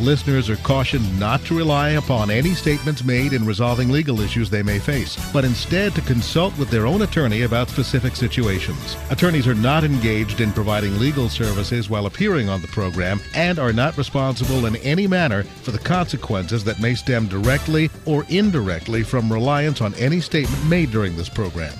[0.00, 4.62] Listeners are cautioned not to rely upon any statements made in resolving legal issues they
[4.62, 8.96] may face, but instead to consult with their own attorney about specific situations.
[9.10, 13.74] Attorneys are not engaged in providing legal services while appearing on the program and are
[13.74, 19.30] not responsible in any manner for the consequences that may stem directly or indirectly from
[19.30, 21.74] reliance on any statement made during this program.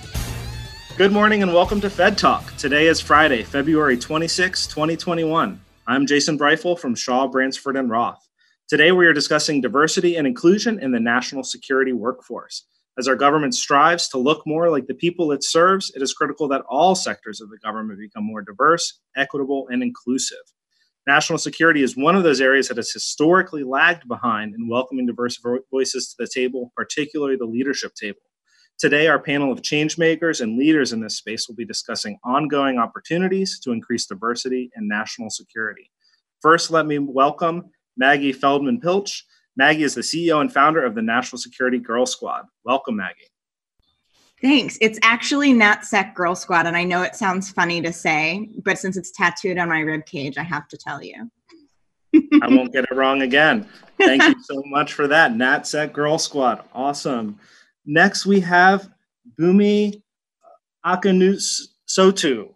[0.98, 2.54] Good morning and welcome to Fed Talk.
[2.58, 5.58] Today is Friday, February 26, 2021.
[5.86, 8.28] I'm Jason Briefel from Shaw, Bransford, and Roth.
[8.68, 12.66] Today we are discussing diversity and inclusion in the national security workforce.
[12.98, 16.46] As our government strives to look more like the people it serves, it is critical
[16.48, 20.38] that all sectors of the government become more diverse, equitable, and inclusive.
[21.06, 25.40] National security is one of those areas that has historically lagged behind in welcoming diverse
[25.72, 28.20] voices to the table, particularly the leadership table.
[28.80, 33.60] Today, our panel of changemakers and leaders in this space will be discussing ongoing opportunities
[33.60, 35.90] to increase diversity and national security.
[36.40, 39.26] First, let me welcome Maggie Feldman Piltch.
[39.54, 42.46] Maggie is the CEO and founder of the National Security Girl Squad.
[42.64, 43.28] Welcome, Maggie.
[44.40, 44.78] Thanks.
[44.80, 48.96] It's actually NatSec Girl Squad, and I know it sounds funny to say, but since
[48.96, 51.30] it's tattooed on my rib cage, I have to tell you.
[52.42, 53.68] I won't get it wrong again.
[53.98, 55.32] Thank you so much for that.
[55.32, 56.64] NatSec Girl Squad.
[56.72, 57.38] Awesome.
[57.86, 58.90] Next, we have
[59.38, 60.02] Bunmi
[60.84, 62.54] Akinnusotu.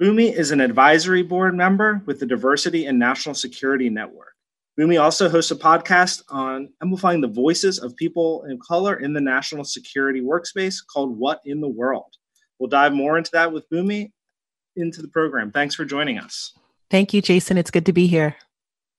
[0.00, 4.34] Bunmi is an advisory board member with the Diversity and National Security Network.
[4.78, 9.20] Bunmi also hosts a podcast on amplifying the voices of people of color in the
[9.20, 12.12] national security workspace called What in the World.
[12.58, 14.10] We'll dive more into that with Bunmi
[14.74, 15.52] into the program.
[15.52, 16.52] Thanks for joining us.
[16.90, 17.56] Thank you, Jason.
[17.56, 18.36] It's good to be here.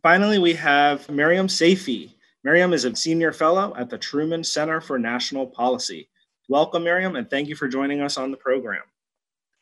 [0.01, 2.11] Finally, we have Miriam Saifi.
[2.45, 6.07] Miriam is a senior fellow at the Truman Center for National Policy.
[6.47, 8.83] Welcome, Miriam, and thank you for joining us on the program.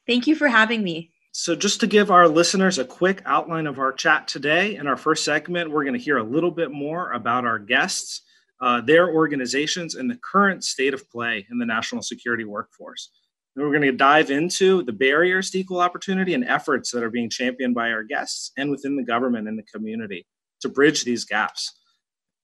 [0.06, 1.12] Thank you for having me.
[1.32, 4.98] So, just to give our listeners a quick outline of our chat today, in our
[4.98, 8.24] first segment, we're going to hear a little bit more about our guests,
[8.60, 13.12] uh, their organizations, and the current state of play in the national security workforce.
[13.56, 17.10] Then we're going to dive into the barriers to equal opportunity and efforts that are
[17.10, 20.28] being championed by our guests and within the government and the community
[20.60, 21.72] to bridge these gaps.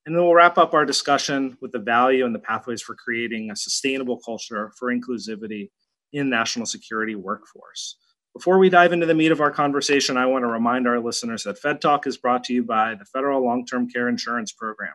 [0.06, 3.50] And then we'll wrap up our discussion with the value and the pathways for creating
[3.50, 5.70] a sustainable culture for inclusivity
[6.12, 7.96] in national security workforce.
[8.34, 11.42] Before we dive into the meat of our conversation, I want to remind our listeners
[11.44, 14.94] that Fed Talk is brought to you by the Federal Long Term Care Insurance Program.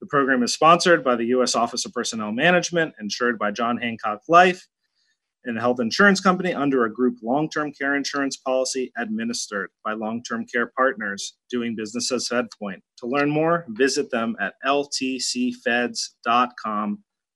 [0.00, 1.54] The program is sponsored by the U.S.
[1.54, 4.66] Office of Personnel Management, insured by John Hancock Life,
[5.44, 10.22] and health insurance company under a group long term care insurance policy administered by long
[10.22, 12.80] term care partners doing business as FedPoint.
[12.98, 15.94] To learn more, visit them at ltcfeds.com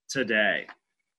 [0.08, 0.66] today.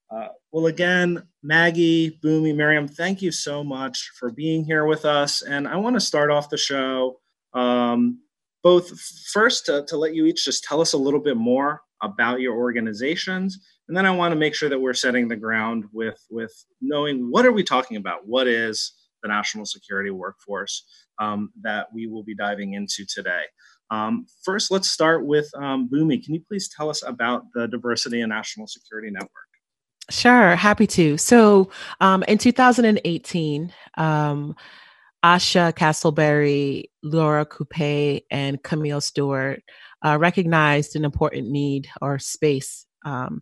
[0.10, 5.42] Uh, well, again, Maggie, Bunmi, Miriam, thank you so much for being here with us.
[5.42, 7.20] And I want to start off the show
[7.54, 8.22] um,
[8.64, 8.98] both
[9.32, 12.56] first to, to let you each just tell us a little bit more about your
[12.56, 16.54] organizations and then i want to make sure that we're setting the ground with with
[16.82, 18.28] knowing what are we talking about?
[18.28, 18.94] What is
[19.24, 20.84] the national security workforce
[21.20, 23.44] um, that we will be diving into today?
[23.90, 28.22] Um, first let's start with um, bunmi can you please tell us about the diversity
[28.22, 29.32] and national security network?
[30.10, 31.18] Sure, happy to.
[31.18, 31.70] So,
[32.00, 34.56] um, in 2018, um,
[35.24, 39.62] Asha Castleberry, Laura Coupe, and Camille Stewart
[40.06, 43.42] uh, recognized an important need or space um,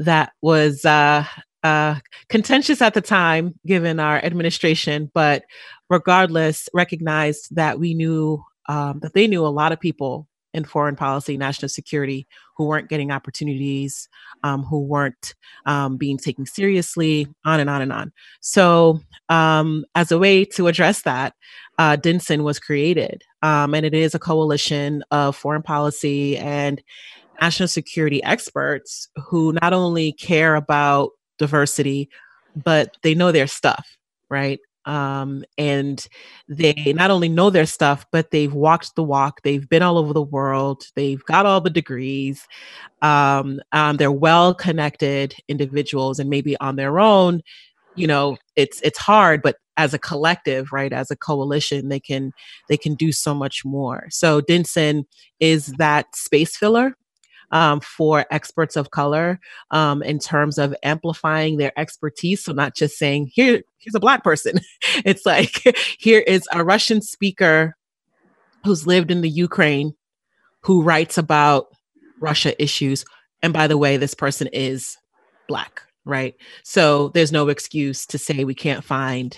[0.00, 1.24] that was uh,
[1.62, 1.96] uh,
[2.28, 5.44] contentious at the time, given our administration, but
[5.88, 10.96] regardless, recognized that we knew um, that they knew a lot of people in foreign
[10.96, 12.26] policy, national security,
[12.56, 14.08] who weren't getting opportunities,
[14.42, 15.34] um, who weren't
[15.66, 18.12] um, being taken seriously, on and on and on.
[18.40, 21.34] So, um, as a way to address that,
[21.78, 26.82] uh, was created, um, and it is a coalition of foreign policy and
[27.40, 32.08] national security experts who not only care about diversity,
[32.54, 33.96] but they know their stuff,
[34.28, 34.60] right?
[34.86, 36.06] Um, and
[36.48, 39.42] they not only know their stuff, but they've walked the walk.
[39.42, 40.84] They've been all over the world.
[40.96, 42.46] They've got all the degrees.
[43.02, 47.42] Um, um, they're well connected individuals, and maybe on their own,
[47.96, 52.32] you know it's it's hard but as a collective right as a coalition they can
[52.68, 55.04] they can do so much more so DINSnet
[55.40, 56.96] is that space filler
[57.50, 62.44] um, for experts of color um, in terms of amplifying their expertise.
[62.44, 64.60] So not just saying here, here's a black person.
[65.04, 65.62] it's like
[65.98, 67.76] here is a Russian speaker
[68.64, 69.94] who's lived in the Ukraine,
[70.60, 71.68] who writes about
[72.20, 73.04] Russia issues.
[73.42, 74.96] And by the way, this person is
[75.48, 76.34] black, right?
[76.62, 79.36] So there's no excuse to say we can't find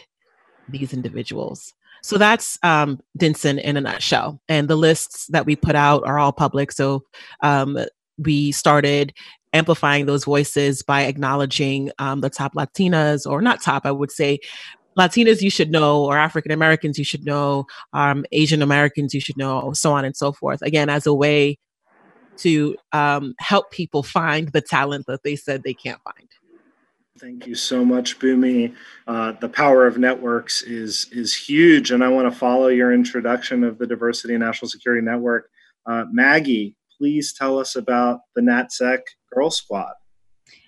[0.68, 1.72] these individuals.
[2.02, 4.40] So that's um, DINSnet in a nutshell.
[4.48, 6.72] And the lists that we put out are all public.
[6.72, 7.04] So
[7.42, 7.78] um,
[8.18, 9.12] we started
[9.52, 14.38] amplifying those voices by acknowledging um, the top Latinas, or not top, I would say,
[14.98, 19.36] Latinas you should know, or African Americans you should know, um, Asian Americans you should
[19.36, 20.60] know, so on and so forth.
[20.62, 21.58] Again, as a way
[22.38, 26.28] to um, help people find the talent that they said they can't find.
[27.18, 28.74] Thank you so much, Bunmi.
[29.06, 33.62] Uh, the power of networks is is huge, and I want to follow your introduction
[33.64, 35.48] of the Diversity and National Security Network.
[35.86, 39.00] Uh, Maggie, please tell us about the NatSec
[39.34, 39.94] Girl Squad.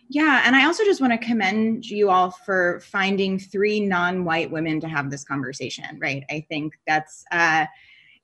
[0.08, 4.80] Yeah, and I also just want to commend you all for finding three non-white women
[4.80, 5.96] to have this conversation.
[6.00, 6.24] Right?
[6.30, 7.24] I think that's.
[7.30, 7.66] Uh,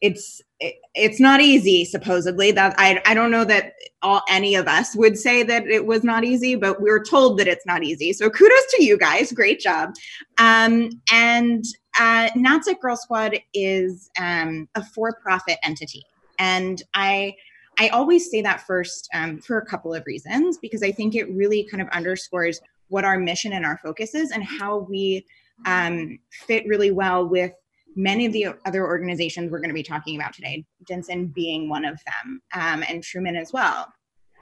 [0.01, 4.67] it's it, it's not easy supposedly that I, I don't know that all any of
[4.67, 7.83] us would say that it was not easy but we are told that it's not
[7.85, 9.91] easy so kudos to you guys great job
[10.39, 11.67] um, and
[11.99, 16.03] uh, NatSec Girl Squad is um, a for-profit entity
[16.39, 17.35] and I
[17.81, 21.31] I always say that first um, for a couple of reasons because I think it
[21.31, 25.25] really kind of underscores what our mission and our focus is and how we
[25.65, 27.53] um, fit really well with
[27.97, 31.87] many of the other organizations we're going to be talking about today, DINSnet being one
[31.87, 33.91] of them, um, and Truman as well.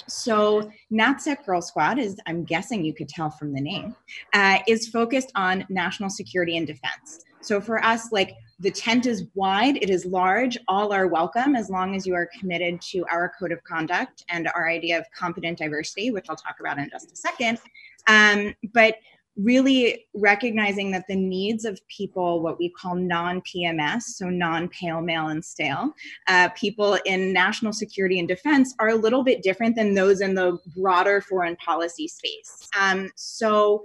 [0.08, 3.94] So, NatSec Girl Squad is, I'm guessing you could tell from the name,
[4.32, 7.25] uh, is focused on national security and defense.
[7.41, 11.70] So, for us, like the tent is wide, it is large, all are welcome as
[11.70, 15.58] long as you are committed to our code of conduct and our idea of competent
[15.58, 17.60] diversity, which I'll talk about in just a second.
[18.08, 18.96] Um, but
[19.37, 25.00] really recognizing that the needs of people, what we call non PMS, so non pale,
[25.00, 25.94] male, and stale,
[26.26, 30.34] uh, people in national security and defense are a little bit different than those in
[30.34, 32.69] the broader foreign policy space.
[32.78, 33.84] Um, so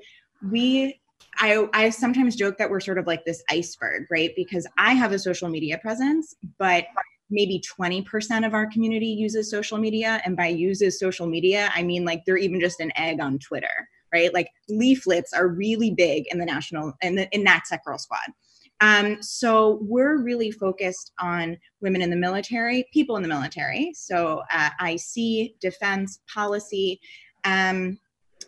[0.51, 0.99] we
[1.37, 4.31] I, I sometimes joke that we're sort of like this iceberg, right?
[4.35, 6.85] Because I have a social media presence, but
[7.29, 10.21] maybe 20% of our community uses social media.
[10.25, 13.87] And by uses social media, I mean like they're even just an egg on Twitter
[14.13, 14.33] right?
[14.33, 18.31] Like leaflets are really big in the national in the in NatSec Girl Squad.
[18.79, 23.93] Um, so we're really focused on women in the military, people in the military.
[23.95, 26.99] So uh, IC, defense, policy,
[27.45, 27.97] um,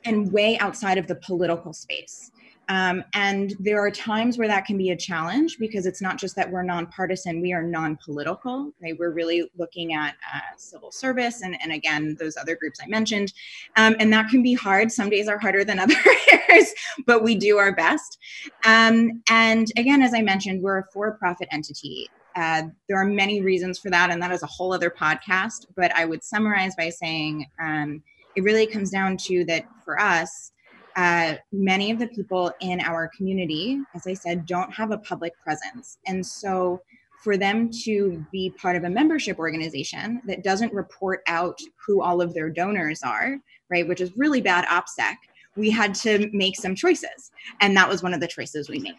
[0.04, 2.32] and way outside of the political space.
[2.70, 6.36] Um, and there are times where that can be a challenge because it's not just
[6.36, 8.72] that we're nonpartisan, we are non political.
[8.82, 8.96] Right?
[8.98, 13.34] We're really looking at uh, civil service and, and again, those other groups I mentioned.
[13.76, 14.92] Um, and that can be hard.
[14.92, 16.74] Some days are harder than others,
[17.06, 18.18] but we do our best.
[18.66, 22.10] Um, and again, as I mentioned, we're a for profit entity.
[22.36, 25.68] Uh, there are many reasons for that, and that is a whole other podcast.
[25.76, 28.04] But I would summarize by saying um,
[28.36, 30.52] it really comes down to that for us,
[30.96, 35.34] uh, many of the people in our community, as I said, don't have a public
[35.44, 35.98] presence.
[36.08, 36.82] And so
[37.24, 42.22] for them to be part of a membership organization that doesn't report out who all
[42.22, 43.38] of their donors are,
[43.70, 45.16] right, which is really bad OPSEC,
[45.56, 47.32] we had to make some choices.
[47.62, 48.96] And that was one of the choices we made.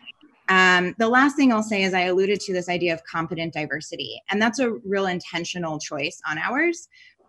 [0.48, 4.20] Um, the last thing I'll say is I alluded to this idea of competent diversity,
[4.30, 6.88] and that's a real intentional choice on ours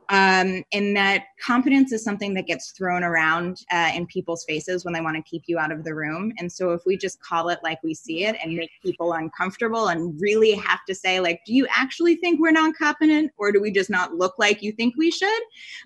[0.09, 4.93] um, in that competence is something that gets thrown around uh, in people's faces when
[4.93, 6.31] they want to keep you out of the room.
[6.37, 9.89] And so if we just call it like we see it and make people uncomfortable
[9.89, 13.61] and really have to say, like, do you actually think we're non competent or do
[13.61, 15.41] we just not look like you think we should?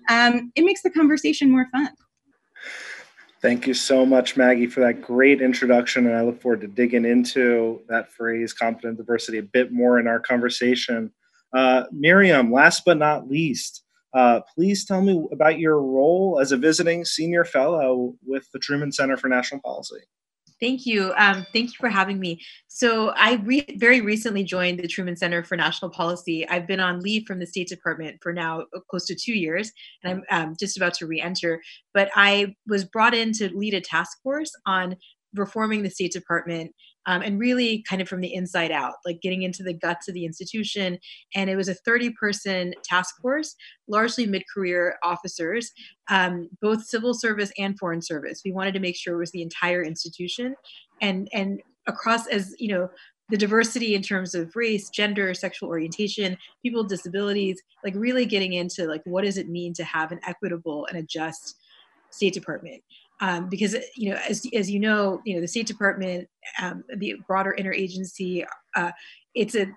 [0.08, 1.90] Um, it makes the conversation more fun.
[3.40, 6.06] Thank you so much, Maggie, for that great introduction.
[6.06, 10.06] And I look forward to digging into that phrase, competent diversity, a bit more in
[10.06, 11.10] our conversation.
[11.52, 13.82] Uh, Miriam, last but not least,
[14.14, 18.92] uh, please tell me about your role as a visiting senior fellow with the Truman
[18.92, 20.00] Center for National Policy.
[20.62, 21.12] Thank you.
[21.16, 22.40] Um, thank you for having me.
[22.68, 26.48] So, I re- very recently joined the Truman Center for National Policy.
[26.48, 29.72] I've been on leave from the State Department for now uh, close to two years,
[30.04, 31.60] and I'm um, just about to re enter.
[31.92, 34.96] But I was brought in to lead a task force on
[35.34, 36.72] reforming the State Department
[37.06, 40.14] um, and really kind of from the inside out, like getting into the guts of
[40.14, 40.98] the institution.
[41.34, 43.54] And it was a 30 person task force,
[43.88, 45.72] largely mid career officers,
[46.08, 48.42] um, both civil service and foreign service.
[48.44, 50.54] We wanted to make sure it was the entire institution
[51.00, 52.88] and, and across as, you know,
[53.28, 58.52] the diversity in terms of race, gender, sexual orientation, people with disabilities, like really getting
[58.52, 61.56] into like what does it mean to have an equitable and a just
[62.12, 62.82] State Department.
[63.22, 66.28] Um, because you know, as, as you know, you know the State Department,
[66.60, 68.44] um, the broader interagency,
[68.76, 68.90] uh,
[69.34, 69.68] it's a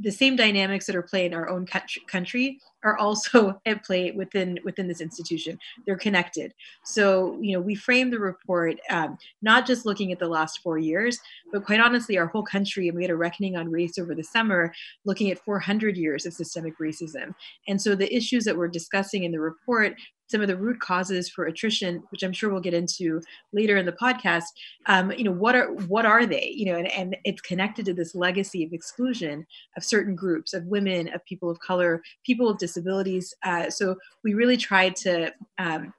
[0.00, 1.66] the same dynamics that are played in our own
[2.06, 5.58] country are also at play within within this institution.
[5.86, 6.54] They're connected.
[6.84, 10.78] So you know we frame the report um, not just looking at the last four
[10.78, 11.18] years,
[11.52, 12.88] but quite honestly, our whole country.
[12.88, 14.72] And we had a reckoning on race over the summer,
[15.04, 17.34] looking at 400 years of systemic racism.
[17.68, 19.96] And so the issues that we're discussing in the report
[20.32, 23.20] some of the root causes for attrition, which I'm sure we'll get into
[23.52, 24.44] later in the podcast.
[24.86, 26.50] Um, you know, what are what are they?
[26.56, 29.46] You know, and, and it's connected to this legacy of exclusion
[29.76, 33.34] of certain groups, of women, of people of color, people with disabilities.
[33.44, 35.92] Uh, so we really tried to um,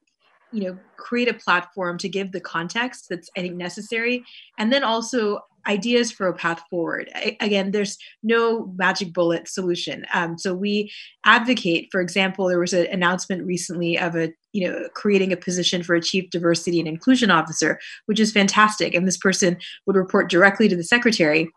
[0.51, 4.23] you know create a platform to give the context that's i think necessary
[4.59, 7.09] and then also ideas for a path forward.
[7.15, 10.05] I, again, there's no magic bullet solution.
[10.13, 10.91] Um, so we
[11.25, 15.83] advocate, for example, there was an announcement recently of a you know creating a position
[15.83, 20.29] for a chief diversity and inclusion officer, which is fantastic, and this person would report
[20.29, 21.49] directly to the secretary.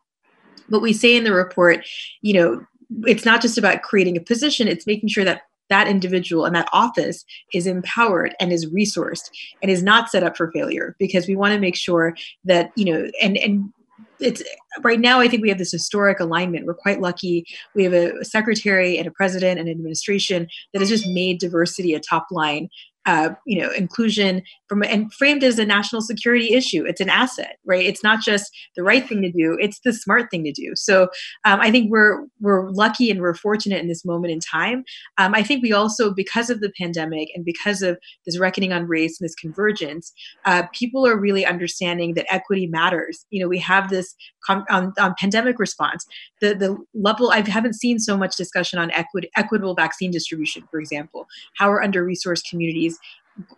[0.68, 1.87] But we say in the report,
[2.23, 2.66] you know,
[3.04, 6.68] it's not just about creating a position; it's making sure that that individual and that
[6.72, 9.30] office is empowered and is resourced
[9.62, 12.84] and is not set up for failure because we want to make sure that you
[12.84, 13.72] know and and
[14.18, 14.42] it's
[14.82, 16.66] right now i think we have this historic alignment.
[16.66, 17.44] We're quite lucky.
[17.74, 21.94] We have a secretary and a president and an administration that has just made diversity
[21.94, 22.68] a top line
[23.06, 26.85] uh, you know inclusion from and framed as a national security issue.
[26.85, 27.85] It's an asset right?
[27.85, 30.73] It's not just the right thing to do it's the smart thing to do.
[30.75, 31.08] So
[31.44, 34.85] um, i think we're we're lucky and we're fortunate in this moment in time.
[35.18, 38.87] Um, i think we also because of the pandemic and because of this reckoning on
[38.87, 40.12] race and this convergence
[40.44, 43.26] uh, people are really understanding that equity matters.
[43.30, 44.14] You know we have this
[44.49, 46.06] on, on pandemic response
[46.40, 48.90] the the level i haven't seen so much discussion on
[49.37, 52.99] equitable vaccine distribution for example how are under resourced communities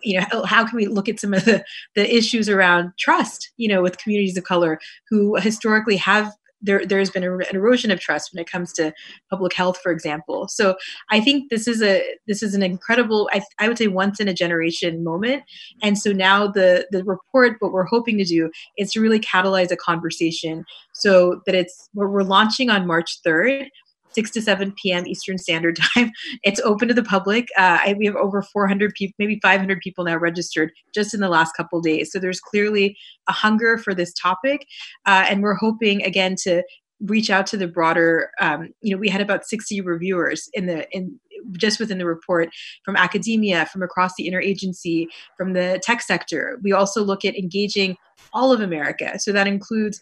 [0.03, 3.69] you know how can we look at some of the, the issues around trust you
[3.69, 8.01] know with communities of color who historically have there there's been er, an erosion of
[8.01, 8.93] trust when it comes to
[9.31, 10.49] public health for example.
[10.49, 10.77] So
[11.11, 14.29] i think this is a this is an incredible i, I would say once in
[14.29, 15.45] a generation moment.
[15.83, 19.71] And so now the the report what we're hoping to do is to really catalyze
[19.71, 23.69] a conversation so that it's we're, we're launching on march 3rd
[24.19, 25.07] 6 to 7 p.m.
[25.07, 26.11] Eastern Standard Time.
[26.43, 27.47] It's open to the public.
[27.57, 31.29] Uh, I, we have over 400 people, maybe 500 people now registered just in the
[31.29, 32.11] last couple days.
[32.11, 32.97] So there's clearly
[33.29, 34.67] a hunger for this topic.
[35.07, 36.65] Uh, and we're hoping, again, to
[37.03, 40.91] reach out to the broader um, you know we had about 60 reviewers in the
[40.91, 41.17] in
[41.53, 42.49] just within the report
[42.85, 45.07] from academia from across the interagency
[45.37, 47.97] from the tech sector we also look at engaging
[48.33, 50.01] all of america so that includes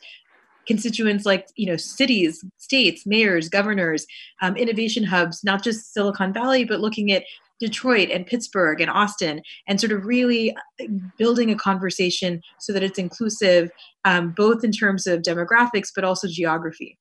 [0.67, 4.07] constituents like you know cities states mayors governors
[4.43, 7.25] um, innovation hubs not just silicon valley but looking at
[7.61, 12.83] detroit and pittsburgh and austin and sort of really uh, building a conversation so that
[12.83, 13.71] it's inclusive
[14.05, 16.99] um, both in terms of demographics but also geography.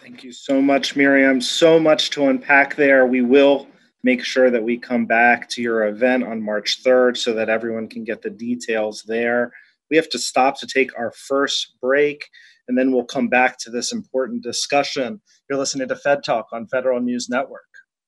[0.00, 1.40] Thank you so much miriam.
[1.40, 3.06] So much to unpack there.
[3.06, 3.68] We will
[4.02, 7.88] make sure that we come back to your event on march 3rd so that everyone
[7.88, 9.52] can get the details there
[9.90, 12.28] we have to stop to take our first break,
[12.66, 15.20] and then we'll come back to this important discussion.
[15.48, 17.62] You're listening to Fed Talk on Federal News Network.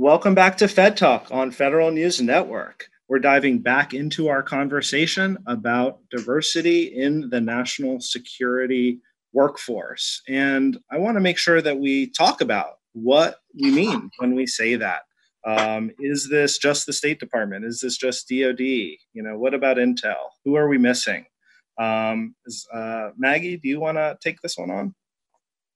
[0.00, 2.88] Welcome back to Fed Talk on Federal News Network.
[3.08, 9.00] We're diving back into our conversation about diversity in the national security
[9.32, 10.22] workforce.
[10.28, 14.46] And I want to make sure that we talk about what we mean when we
[14.46, 15.00] say that.
[15.44, 17.64] Um, is this just the State Department?
[17.64, 18.60] Is this just DoD?
[18.60, 20.28] You know, what about Intel?
[20.44, 21.26] Who are we missing?
[21.76, 24.94] Um, is, uh, Maggie, do you want to take this one on?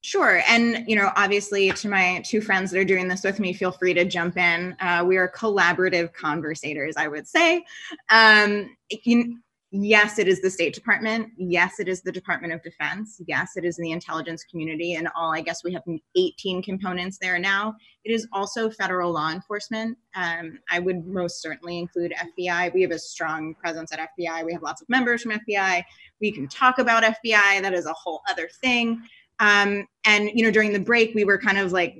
[0.03, 0.41] Sure.
[0.49, 3.71] And, you know, obviously, to my two friends that are doing this with me, feel
[3.71, 4.75] free to jump in.
[4.81, 7.63] Uh, we are collaborative conversators, I would say.
[8.09, 9.39] Um, you,
[9.71, 11.29] yes, it is the State Department.
[11.37, 13.21] Yes, it is the Department of Defense.
[13.27, 14.95] Yes, it is the intelligence community.
[14.95, 15.83] And all, I guess we have
[16.17, 17.73] 18 components there now.
[18.03, 19.97] It is also federal law enforcement.
[20.15, 22.73] Um, I would most certainly include FBI.
[22.73, 24.43] We have a strong presence at FBI.
[24.43, 25.81] We have lots of members from FBI.
[26.19, 27.61] We can talk about FBI.
[27.61, 29.01] That is a whole other thing.
[29.43, 31.95] Um, and, you know, during the break, we were kind of like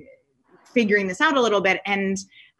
[0.72, 1.80] figuring this out a little bit.
[1.86, 2.16] And,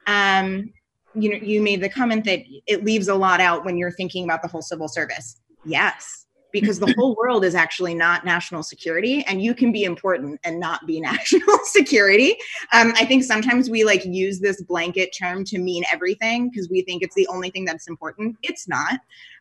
[0.06, 0.72] um,
[1.16, 4.24] you know you made the comment that it leaves a lot out when you're thinking
[4.24, 5.40] about the whole civil service.
[5.64, 6.24] Yes
[6.54, 10.58] because the whole world is actually not national security and you can be important and
[10.58, 12.36] not be national security.
[12.72, 16.80] Um, i think sometimes we like use this blanket term to mean everything because we
[16.82, 18.36] think it's the only thing that's important.
[18.42, 19.00] It's not.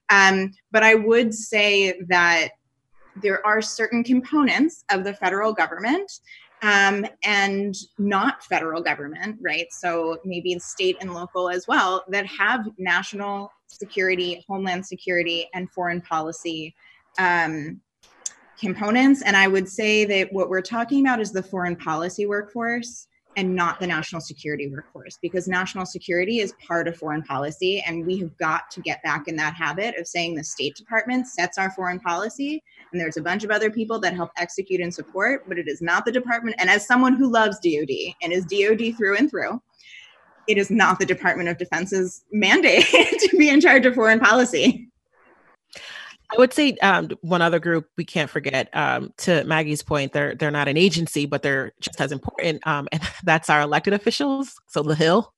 [0.09, 2.49] Um, but i would say that
[3.21, 6.11] there are certain components of the federal government
[6.63, 9.67] um, and not federal government, right?
[9.71, 16.01] So maybe state and local as well that have national security, homeland security, and foreign
[16.01, 16.73] policy
[17.19, 17.81] um,
[18.57, 19.21] components.
[19.23, 23.55] And I would say that what we're talking about is the foreign policy workforce and
[23.55, 28.17] not the national security workforce because national security is part of foreign policy and we
[28.17, 31.71] have got to get back in that habit of saying the state department sets our
[31.71, 35.57] foreign policy and there's a bunch of other people that help execute and support but
[35.57, 37.89] it is not the department and as someone who loves dod
[38.21, 39.61] and is dod through and through
[40.47, 44.89] it is not the department of defense's mandate to be in charge of foreign policy
[46.33, 48.69] I would say um, one other group we can't forget.
[48.75, 52.87] Um, to Maggie's point, they're they're not an agency, but they're just as important, um,
[52.91, 54.53] and that's our elected officials.
[54.67, 55.31] So the Hill,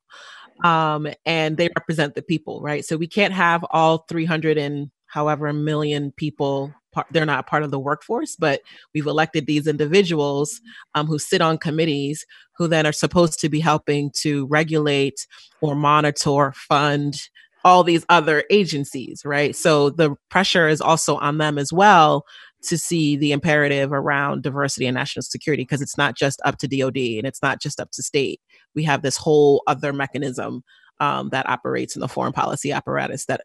[0.64, 2.86] um, and they represent the people, right?
[2.86, 6.74] So we can't have all 300 and however million people.
[6.94, 8.62] Part, they're not part of the workforce, but
[8.94, 10.62] we've elected these individuals
[10.94, 12.26] um, who sit on committees
[12.58, 15.28] who then are supposed to be helping to regulate
[15.60, 17.18] or monitor, fund,
[17.66, 19.56] all these other agencies, right?
[19.56, 22.24] So the pressure is also on them as well
[22.62, 26.68] to see the imperative around diversity and national security because it's not just up to
[26.68, 28.40] DOD and it's not just up to state.
[28.76, 30.64] We have this whole other mechanism
[31.00, 33.42] um, that operates in the foreign policy apparatus that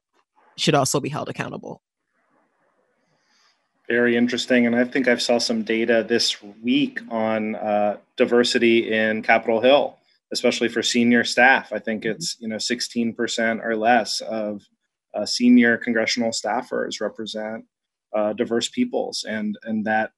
[0.56, 1.80] should also be held accountable.
[3.88, 9.22] Very interesting, and I think I saw some data this week on uh, diversity in
[9.22, 9.96] Capitol Hill
[10.32, 11.72] especially for senior staff.
[11.72, 12.12] I think mm-hmm.
[12.12, 14.62] it's you know 16% or less of
[15.14, 17.64] uh, senior congressional staffers represent
[18.14, 20.12] uh, diverse peoples, and and that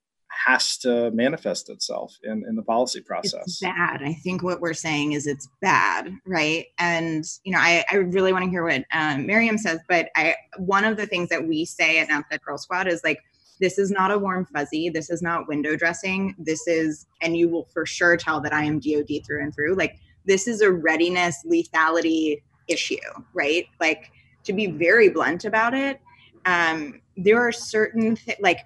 [0.47, 3.43] has to manifest itself in, in the policy process.
[3.43, 4.03] It's bad.
[4.03, 6.67] I think what we're saying is it's bad, right?
[6.79, 10.35] And you know, I, I really want to hear what um, Miriam says, but I
[10.57, 13.21] one of the things that we say at NatSec Girl Squad is like
[13.63, 14.91] this is not a warm fuzzy.
[14.91, 16.35] This is not window dressing.
[16.37, 19.77] This is, and you will for sure tell that I am DOD through and through.
[19.77, 22.97] Like, this is a readiness lethality issue,
[23.35, 23.67] right?
[23.81, 24.13] Like,
[24.45, 26.01] to be very blunt about it,
[26.47, 28.59] um, there are certain, th- like,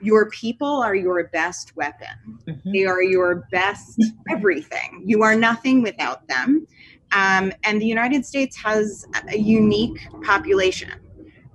[0.00, 2.08] your people are your best weapon.
[2.46, 2.72] Mm-hmm.
[2.72, 5.02] They are your best everything.
[5.04, 6.66] You are nothing without them.
[7.12, 10.92] Um, and the United States has a unique population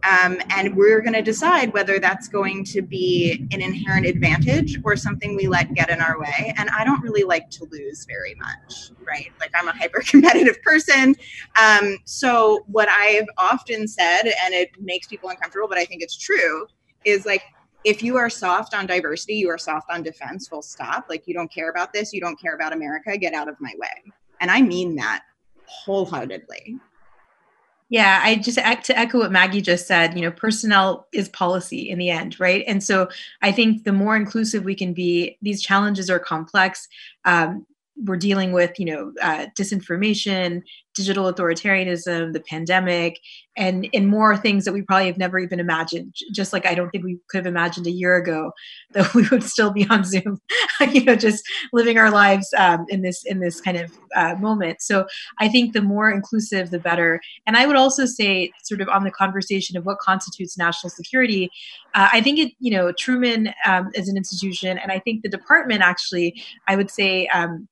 [0.07, 4.95] um, and we're going to decide whether that's going to be an inherent advantage or
[4.95, 6.53] something we let get in our way.
[6.57, 9.31] And I don't really like to lose very much, right?
[9.41, 11.13] Like I'm a hyper competitive person.
[11.61, 16.17] Um, so, what I've often said, and it makes people uncomfortable, but I think it's
[16.17, 16.67] true,
[17.03, 17.43] is like,
[17.83, 21.07] if you are soft on diversity, you are soft on defense, full stop.
[21.09, 23.73] Like, you don't care about this, you don't care about America, get out of my
[23.77, 24.13] way.
[24.39, 25.23] And I mean that
[25.67, 26.79] wholeheartedly.
[27.89, 31.97] Yeah, I just to echo what Maggie just said, you know, personnel is policy in
[31.97, 32.65] the end, right?
[32.67, 33.07] And so
[33.41, 36.87] I think the more inclusive we can be, these challenges are complex.
[37.23, 37.65] Um,
[38.03, 40.61] we're dealing with you know uh, disinformation
[40.97, 43.19] digital authoritarianism the pandemic
[43.55, 46.89] and and more things that we probably have never even imagined just like i don't
[46.89, 48.51] think we could have imagined a year ago
[48.91, 50.41] that we would still be on zoom
[50.91, 54.81] you know just living our lives um, in this in this kind of uh, moment.
[54.81, 55.05] So
[55.39, 57.21] i think the more inclusive the better.
[57.45, 61.51] And i would also say sort of on the conversation of what constitutes national security
[61.93, 65.29] uh, i think it you know truman um, is an institution and i think the
[65.29, 67.67] department actually i would say um,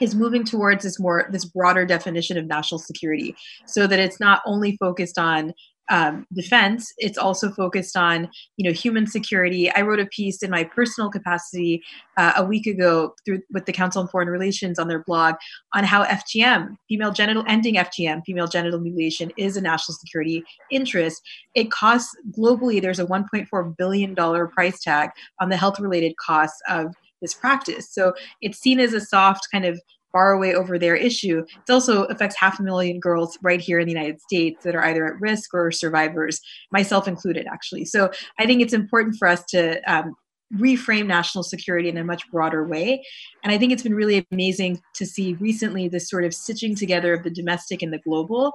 [0.00, 3.34] is moving towards this more this broader definition of national security.
[3.66, 5.54] So that it's not only focused on
[5.90, 9.70] um, defense it's also focused on you know human security.
[9.70, 11.82] I wrote a piece in my personal capacity
[12.16, 15.34] uh, a week ago through with the council on foreign relations on their blog
[15.74, 21.20] on how fgm female genital ending fgm female genital mutilation is a national security interest.
[21.54, 26.60] It costs globally there's a 1.4 billion dollar price tag on the health related costs
[26.68, 27.88] of this practice.
[27.90, 29.80] So it's seen as a soft kind of
[30.14, 33.86] far away over their issue, it also affects half a million girls right here in
[33.86, 37.84] the United States that are either at risk or survivors, myself included, actually.
[37.84, 40.14] So I think it's important for us to um,
[40.56, 43.04] reframe national security in a much broader way.
[43.42, 47.12] And I think it's been really amazing to see recently this sort of stitching together
[47.12, 48.52] of the domestic and the global.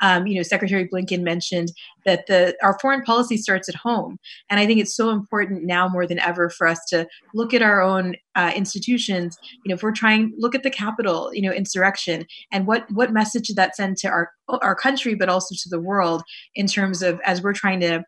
[0.00, 1.72] Um, you know, Secretary Blinken mentioned
[2.04, 4.18] that the our foreign policy starts at home,
[4.50, 7.62] and I think it's so important now more than ever for us to look at
[7.62, 9.38] our own uh, institutions.
[9.64, 13.12] You know, if we're trying look at the capital, you know, insurrection, and what what
[13.12, 16.22] message did that send to our our country, but also to the world
[16.54, 18.04] in terms of as we're trying to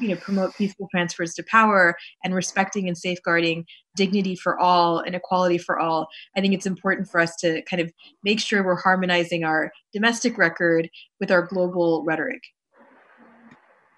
[0.00, 3.64] you know promote peaceful transfers to power and respecting and safeguarding
[3.96, 7.80] dignity for all and equality for all i think it's important for us to kind
[7.80, 10.88] of make sure we're harmonizing our domestic record
[11.20, 12.42] with our global rhetoric.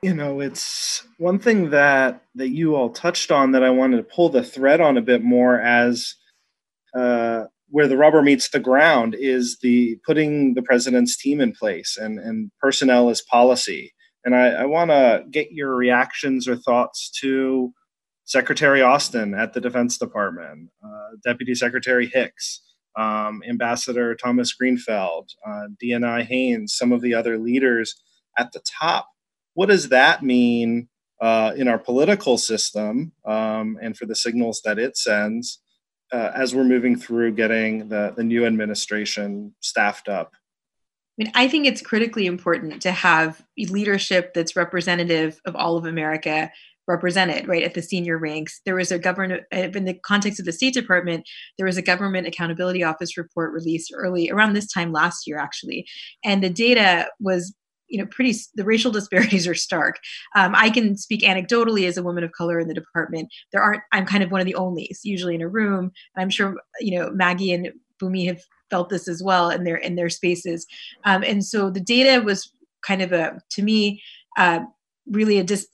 [0.02, 4.02] You know it's one thing that that you all touched on that i wanted to
[4.02, 6.14] pull the thread on a bit more as
[6.96, 11.98] uh, where the rubber meets the ground is the putting the president's team in place
[12.00, 13.92] and and personnel as policy
[14.24, 17.72] and I, I want to get your reactions or thoughts to
[18.24, 22.62] Secretary Austin at the Defense Department, uh, Deputy Secretary Hicks,
[22.96, 27.94] um, Ambassador Thomas Greenfield, uh, DNI Haines, some of the other leaders
[28.38, 29.09] at the top.
[29.54, 30.88] What does that mean
[31.20, 35.61] uh, in our political system um, and for the signals that it sends
[36.12, 40.33] uh, as we're moving through getting the, the new administration staffed up?
[41.20, 45.85] I mean, I think it's critically important to have leadership that's representative of all of
[45.85, 46.50] America
[46.88, 48.62] represented right at the senior ranks.
[48.64, 51.28] There was a government uh, in the context of the state department
[51.59, 55.87] there was a government accountability office report released early around this time last year actually.
[56.24, 57.54] And the data was
[57.88, 59.98] you know pretty the racial disparities are stark.
[60.35, 63.28] Um, i can speak anecdotally as a woman of color in the department.
[63.52, 65.92] There aren't i'm kind of one of the onlys usually in a room.
[66.16, 69.96] I'm sure you know maggie and Bunmi have felt this as well in their in
[69.96, 70.66] their spaces.
[71.04, 72.52] Um, and so the data was
[72.83, 74.02] kind of a to me
[74.37, 74.61] uh,
[75.06, 75.68] really a dis-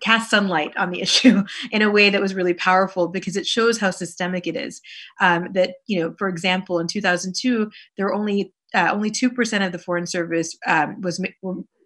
[0.00, 3.78] cast sunlight on the issue in a way that was really powerful because it shows
[3.78, 4.80] how systemic it is.
[5.20, 9.72] Um, that you know for example in 2002 there were only uh, only 2% of
[9.72, 11.24] the foreign service um, was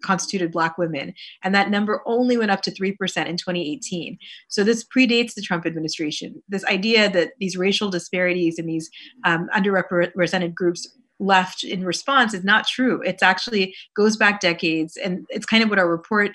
[0.02, 2.90] constituted black women and that number only went up to 3%
[3.26, 6.42] in 2018 so this predates the trump administration.
[6.48, 8.90] This idea that these racial disparities and these
[9.24, 13.02] um, underrepresented groups left in response is not true.
[13.02, 16.32] It's actually goes back decades and it's kind of what our report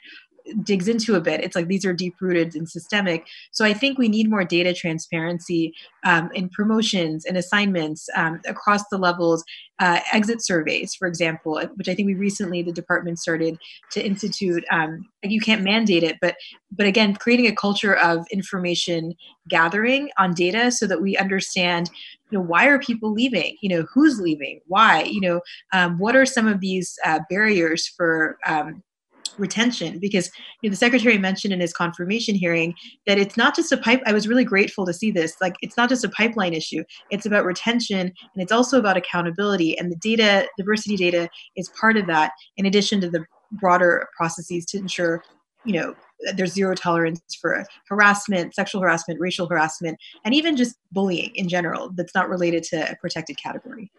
[0.64, 1.42] digs into a bit.
[1.42, 3.28] It's like these are deep rooted and systemic.
[3.52, 8.88] So i think we need more data transparency um, in promotions and assignments um, across
[8.90, 9.44] the levels
[9.80, 13.58] uh, exit surveys for example which i think we recently the department started
[13.92, 16.36] to institute um, you can't mandate it but
[16.72, 19.14] but again creating a culture of information
[19.50, 21.90] gathering on data so that we understand
[22.32, 23.56] you know why are people leaving?
[23.62, 24.60] You know who's leaving?
[24.66, 25.04] Why?
[25.04, 25.42] You know
[25.74, 28.82] um, what are some of these uh, barriers for um,
[29.38, 30.30] retention because
[30.62, 32.74] you know, the secretary mentioned in his confirmation hearing
[33.06, 35.78] that it's not just a pipe i was really grateful to see this like it's
[35.78, 39.98] not just a pipeline issue it's about retention and it's also about accountability and the
[39.98, 45.24] data diversity data is part of that in addition to the broader processes to ensure
[45.66, 45.94] you know
[46.36, 51.92] there's zero tolerance for harassment sexual harassment racial harassment and even just bullying in general
[51.96, 53.92] that's not related to a protected category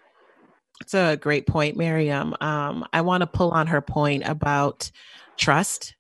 [0.81, 2.35] it's a great point, Miriam.
[2.41, 4.91] Um, I want to pull on her point about
[5.37, 5.95] trust.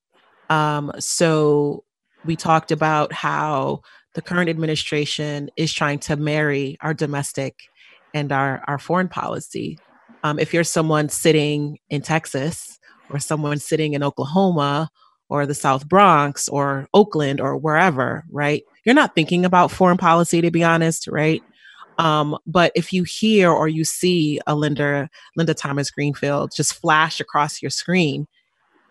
[0.50, 1.84] Um, so
[2.24, 3.82] we talked about how
[4.14, 7.54] the current administration is trying to marry our domestic
[8.14, 9.78] and our, our foreign policy.
[10.24, 12.78] Um, if you're someone sitting in Texas
[13.10, 14.90] or someone sitting in Oklahoma
[15.28, 18.62] or the South Bronx or Oakland or wherever, right?
[18.84, 21.42] You're not thinking about foreign policy, to be honest, right?
[21.98, 27.20] Um, but if you hear or you see a Linda Linda Thomas Greenfield just flash
[27.20, 28.26] across your screen,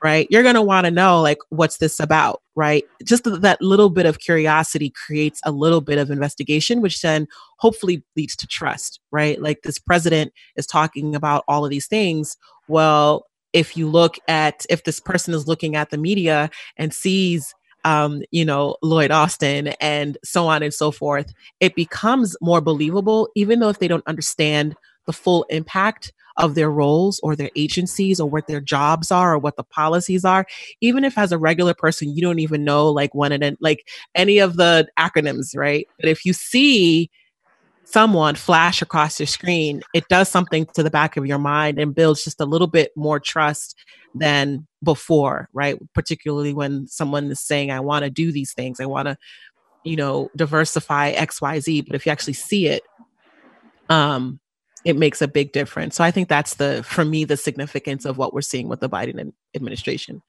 [0.03, 0.27] right?
[0.29, 2.84] You're going to want to know like what's this about, right?
[3.03, 7.27] Just th- that little bit of curiosity creates a little bit of investigation which then
[7.60, 9.41] hopefully leads to trust, right?
[9.41, 12.38] Like this president is talking about all of these things.
[12.67, 17.53] Well, if you look at if this person is looking at the media and sees
[17.86, 23.29] um, you know, Lloyd Austin and so on and so forth, it becomes more believable,
[23.36, 28.19] even though if they don't understand the full impact of their roles or their agencies
[28.19, 30.45] or what their jobs are or what the policies are
[30.82, 34.39] even if as a regular person you don't even know like one and like any
[34.39, 37.10] of the acronyms right but if you see
[37.86, 41.95] someone flash across your screen it does something to the back of your mind and
[41.95, 43.76] builds just a little bit more trust
[44.15, 45.78] than before, right?
[45.93, 49.17] Particularly when someone is saying, I want to do these things, I want to,
[49.84, 51.86] you know, diversify XYZ.
[51.86, 52.82] But if you actually see it,
[53.89, 54.39] um,
[54.86, 55.95] it makes a big difference.
[55.95, 58.89] So I think that's the, for me, the significance of what we're seeing with the
[58.89, 60.21] Biden administration.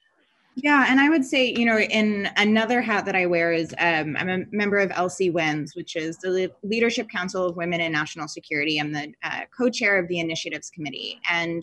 [0.57, 4.17] Yeah, and I would say, you know, in another hat that I wear is um,
[4.17, 8.81] I'm a member of LC-WINS, which is the Leadership Council of Women in National Security.
[8.81, 11.63] I'm the uh, co-chair of the Initiatives Committee, and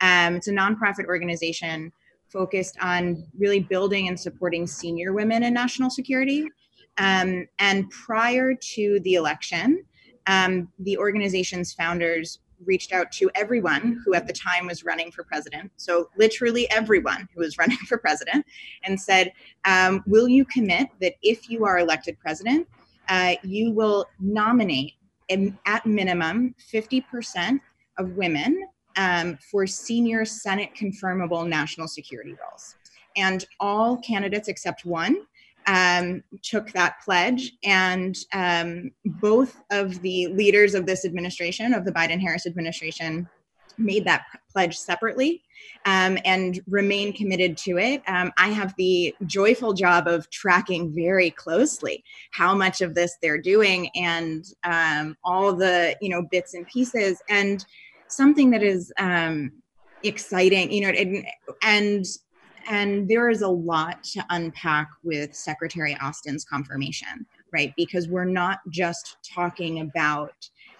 [0.00, 1.92] um, it's a nonprofit organization
[2.30, 6.46] focused on really building and supporting senior women in national security.
[6.96, 9.84] Um, and prior to the election,
[10.26, 15.24] um, the organization's founders reached out to everyone who at the time was running for
[15.24, 15.70] president.
[15.76, 18.44] So, literally everyone who was running for president,
[18.84, 19.32] and said,
[19.64, 22.68] um, Will you commit that if you are elected president,
[23.08, 24.92] uh, you will nominate
[25.28, 27.58] in, at minimum 50%
[27.98, 32.76] of women um, for senior Senate confirmable national security roles?
[33.16, 35.26] And all candidates except one
[35.66, 41.92] um, took that pledge, and um, both of the leaders of this administration, of the
[41.92, 43.28] Biden Harris administration,
[43.78, 45.42] made that pledge separately
[45.86, 48.02] um, and remain committed to it.
[48.06, 53.40] Um, I have the joyful job of tracking very closely how much of this they're
[53.40, 57.20] doing and um, all the you know bits and pieces.
[57.28, 57.64] And
[58.08, 59.52] something that is um,
[60.02, 61.26] exciting, you know, and,
[61.62, 62.04] and
[62.70, 67.74] and there is a lot to unpack with Secretary Austin's confirmation, right?
[67.76, 70.32] Because we're not just talking about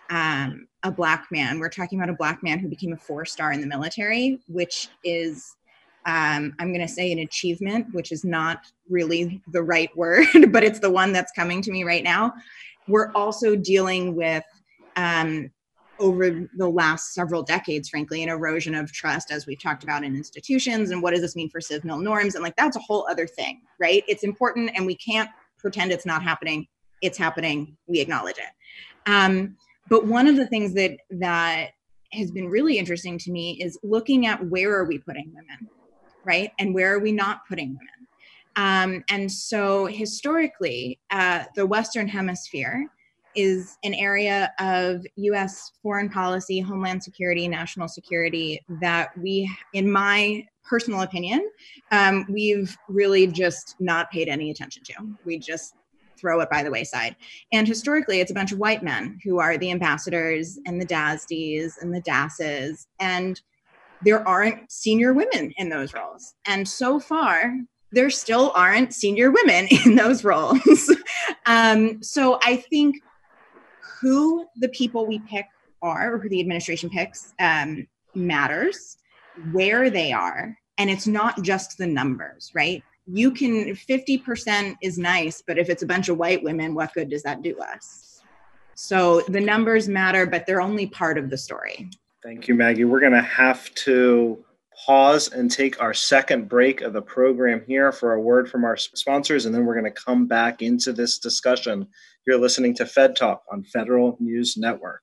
[0.08, 3.52] um, a black man, we're talking about a black man who became a four star
[3.52, 5.56] in the military, which is,
[6.06, 10.62] um, I'm going to say, an achievement, which is not really the right word, but
[10.62, 12.32] it's the one that's coming to me right now.
[12.86, 14.44] We're also dealing with
[14.94, 15.50] um,
[16.00, 20.16] over the last several decades, frankly, an erosion of trust, as we've talked about in
[20.16, 20.90] institutions.
[20.90, 22.34] And what does this mean for civil norms?
[22.34, 24.02] And like, that's a whole other thing, right?
[24.08, 26.66] It's important and we can't pretend it's not happening.
[27.02, 27.76] It's happening.
[27.86, 29.10] We acknowledge it.
[29.10, 29.56] Um,
[29.88, 31.70] but one of the things that, that
[32.12, 35.68] has been really interesting to me is looking at where are we putting women,
[36.24, 36.50] right?
[36.58, 38.00] And where are we not putting women?
[38.56, 42.90] Um, and so historically, uh, the Western Hemisphere
[43.34, 50.44] is an area of US foreign policy, homeland security, national security that we, in my
[50.68, 51.48] personal opinion,
[51.90, 54.94] um, we've really just not paid any attention to.
[55.24, 55.74] We just
[56.20, 57.16] throw it by the wayside.
[57.52, 61.72] And historically, it's a bunch of white men who are the ambassadors and the DASDs
[61.80, 62.86] and the DASs.
[62.98, 63.40] And
[64.02, 66.34] there aren't senior women in those roles.
[66.46, 67.54] And so far,
[67.92, 70.94] there still aren't senior women in those roles.
[71.46, 72.96] um, so I think
[74.00, 75.46] who the people we pick
[75.82, 78.96] are, or who the administration picks, um, matters,
[79.52, 82.82] where they are, and it's not just the numbers, right?
[83.06, 87.10] You can 50% is nice, but if it's a bunch of white women, what good
[87.10, 88.22] does that do us?
[88.74, 91.90] So the numbers matter, but they're only part of the story.
[92.22, 92.84] Thank you, Maggie.
[92.84, 94.44] We're going to have to
[94.86, 98.76] pause and take our second break of the program here for a word from our
[98.76, 101.86] sponsors, and then we're going to come back into this discussion.
[102.26, 105.02] You're listening to Fed Talk on Federal News Network.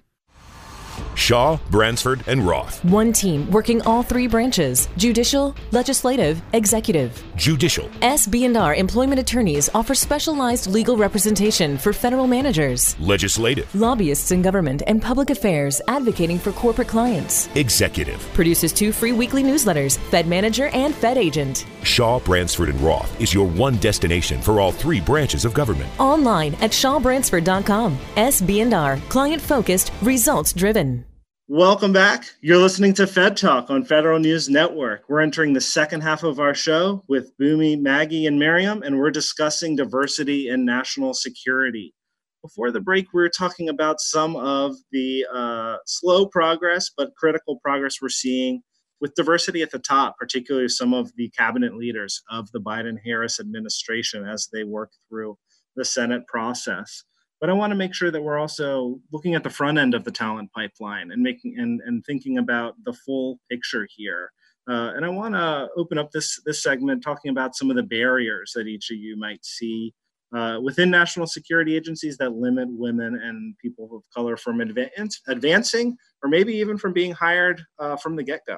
[1.15, 2.83] Shaw, Bransford, and Roth.
[2.85, 7.23] One team working all three branches judicial, legislative, executive.
[7.35, 7.87] Judicial.
[8.01, 12.99] SB&R employment attorneys offer specialized legal representation for federal managers.
[12.99, 13.73] Legislative.
[13.75, 17.49] Lobbyists in government and public affairs advocating for corporate clients.
[17.55, 18.19] Executive.
[18.33, 21.65] Produces two free weekly newsletters Fed Manager and Fed Agent.
[21.83, 25.89] Shaw, Bransford, and Roth is your one destination for all three branches of government.
[25.99, 27.97] Online at shawbransford.com.
[28.15, 31.05] SB&R, client focused, results driven.
[31.53, 32.27] Welcome back.
[32.39, 35.03] You're listening to Fed Talk on Federal News Network.
[35.09, 39.11] We're entering the second half of our show with Bunmi, Maggie, and Miriam, and we're
[39.11, 41.93] discussing diversity and national security.
[42.41, 47.59] Before the break, we were talking about some of the uh, slow progress, but critical
[47.59, 48.63] progress we're seeing
[49.01, 53.39] with diversity at the top, particularly some of the cabinet leaders of the Biden Harris
[53.39, 55.37] administration as they work through
[55.75, 57.03] the Senate process
[57.41, 60.03] but I want to make sure that we're also looking at the front end of
[60.03, 64.31] the talent pipeline and making and, and thinking about the full picture here.
[64.69, 67.83] Uh, and I want to open up this this segment talking about some of the
[67.83, 69.91] barriers that each of you might see
[70.35, 75.97] uh, within national security agencies that limit women and people of color from advance, advancing
[76.23, 78.57] or maybe even from being hired uh, from the get go?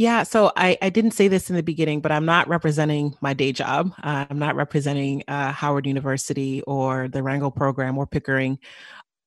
[0.00, 3.34] Yeah, so I, I didn't say this in the beginning, but I'm not representing my
[3.34, 3.92] day job.
[4.02, 8.58] Uh, I'm not representing uh, Howard University or the Rangel program or Pickering.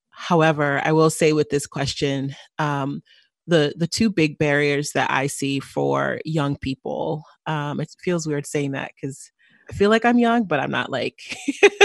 [0.09, 3.03] However, I will say with this question, um,
[3.45, 8.47] the the two big barriers that I see for young people, um, it feels weird
[8.47, 9.31] saying that because
[9.69, 11.37] I feel like I'm young, but I'm not like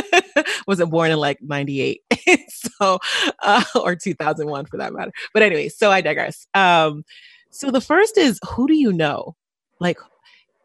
[0.66, 2.01] wasn't born in like 98
[2.48, 2.98] so
[3.42, 5.12] uh, or 2001 for that matter.
[5.35, 6.46] But anyway, so I digress.
[6.55, 7.05] Um,
[7.50, 9.37] so the first is who do you know?
[9.80, 9.98] Like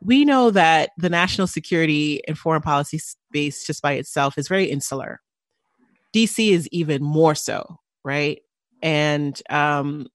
[0.02, 4.66] we know that the national security and foreign policy space just by itself is very
[4.66, 5.22] insular.
[6.14, 8.42] DC is even more so, right?
[8.82, 10.08] And um,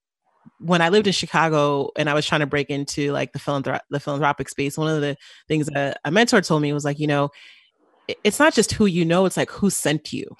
[0.60, 4.00] when I lived in Chicago and I was trying to break into like the the
[4.00, 5.16] philanthropic space, one of the
[5.48, 7.30] things that a mentor told me was like, you know,
[8.24, 10.34] it's not just who you know, it's like who sent you,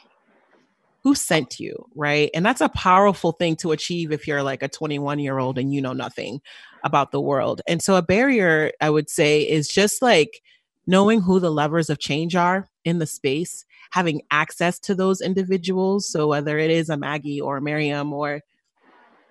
[1.03, 2.31] who sent you, right?
[2.35, 5.73] And that's a powerful thing to achieve if you're like a 21 year old and
[5.73, 6.41] you know nothing
[6.85, 7.63] about the world.
[7.67, 10.41] And so a barrier, I would say, is just like
[10.87, 16.11] knowing who the levers of change are in the space, having access to those individuals.
[16.11, 18.43] So whether it is a Maggie or a Miriam or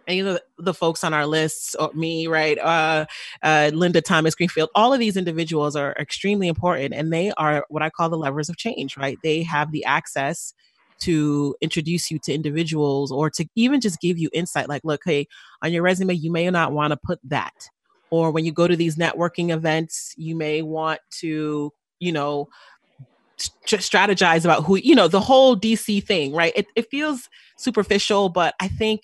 [0.07, 2.57] any of the, the folks on our lists, or me, right?
[2.57, 3.05] Uh,
[3.43, 7.83] uh, Linda Thomas Greenfield, all of these individuals are extremely important and they are what
[7.83, 9.17] I call the levers of change, right?
[9.21, 10.53] They have the access
[11.01, 15.27] to introduce you to individuals or to even just give you insight like look hey
[15.61, 17.53] on your resume you may not want to put that.
[18.09, 22.47] Or when you go to these networking events you may want to you know
[23.37, 26.53] st- strategize about who you know the whole dc thing right?
[26.55, 29.01] It, it feels superficial but i think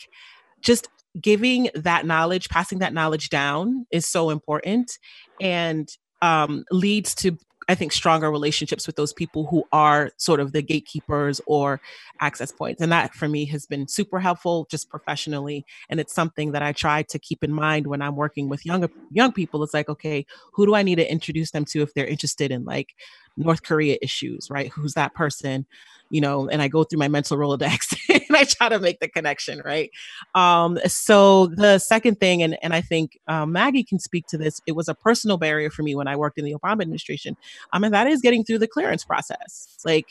[0.62, 0.88] just
[1.20, 4.98] giving that knowledge passing that knowledge down is so important
[5.42, 5.90] and
[6.22, 7.38] um, leads to
[7.70, 11.80] I think, stronger relationships with those people who are sort of the gatekeepers or
[12.20, 12.82] access points.
[12.82, 15.66] And that for me has been super helpful just professionally.
[15.90, 18.88] And it's something that I try to keep in mind when I'm working with young
[19.12, 19.64] young people.
[19.64, 22.66] It's like, okay, who do I need to introduce them to if they're interested in
[22.66, 22.96] like
[23.38, 24.70] North Korea issues, right?
[24.70, 25.66] Who's that person?
[26.14, 27.98] You know, and I go through my mental Rolodex
[28.28, 29.90] and I try to make the connection, right?
[30.36, 34.62] Um, so the second thing, and, and I think um, Maggie can speak to this,
[34.68, 37.36] it was a personal barrier for me when I worked in the Obama administration.
[37.74, 39.80] Um, and that is getting through the clearance process.
[39.84, 40.06] Like,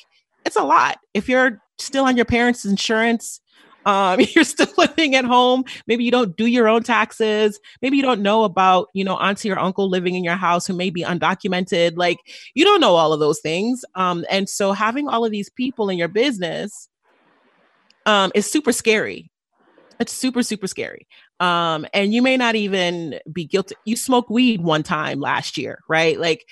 [0.44, 0.98] it's a lot.
[1.14, 3.40] If you're still on your parents' insurance,
[3.84, 5.64] um, you're still living at home.
[5.86, 7.58] Maybe you don't do your own taxes.
[7.80, 10.74] Maybe you don't know about, you know, auntie or uncle living in your house who
[10.74, 11.96] may be undocumented.
[11.96, 12.18] Like
[12.54, 13.84] you don't know all of those things.
[13.94, 16.88] Um, and so having all of these people in your business
[18.06, 19.30] um, is super scary.
[20.00, 21.06] It's super, super scary.
[21.38, 23.76] Um, and you may not even be guilty.
[23.84, 26.18] You smoked weed one time last year, right?
[26.18, 26.44] Like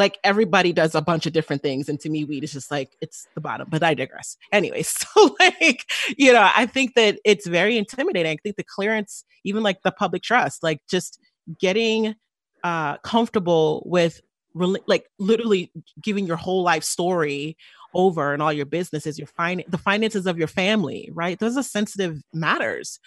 [0.00, 2.96] like everybody does a bunch of different things and to me weed is just like
[3.00, 4.36] it's the bottom but i digress.
[4.50, 5.84] Anyway so like
[6.16, 8.32] you know i think that it's very intimidating.
[8.32, 11.20] I think the clearance even like the public trust like just
[11.60, 12.16] getting
[12.64, 14.20] uh comfortable with
[14.54, 15.70] re- like literally
[16.02, 17.56] giving your whole life story
[17.94, 21.38] over and all your businesses your fin- the finances of your family right?
[21.38, 22.98] Those are sensitive matters.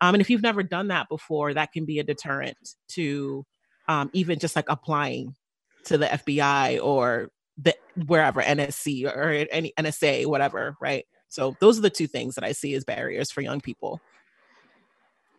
[0.00, 3.44] Um and if you've never done that before that can be a deterrent to
[3.88, 5.34] um, even just like applying
[5.88, 7.74] to the FBI or the
[8.06, 11.04] wherever NSC or any NSA, whatever, right?
[11.28, 14.00] So those are the two things that I see as barriers for young people.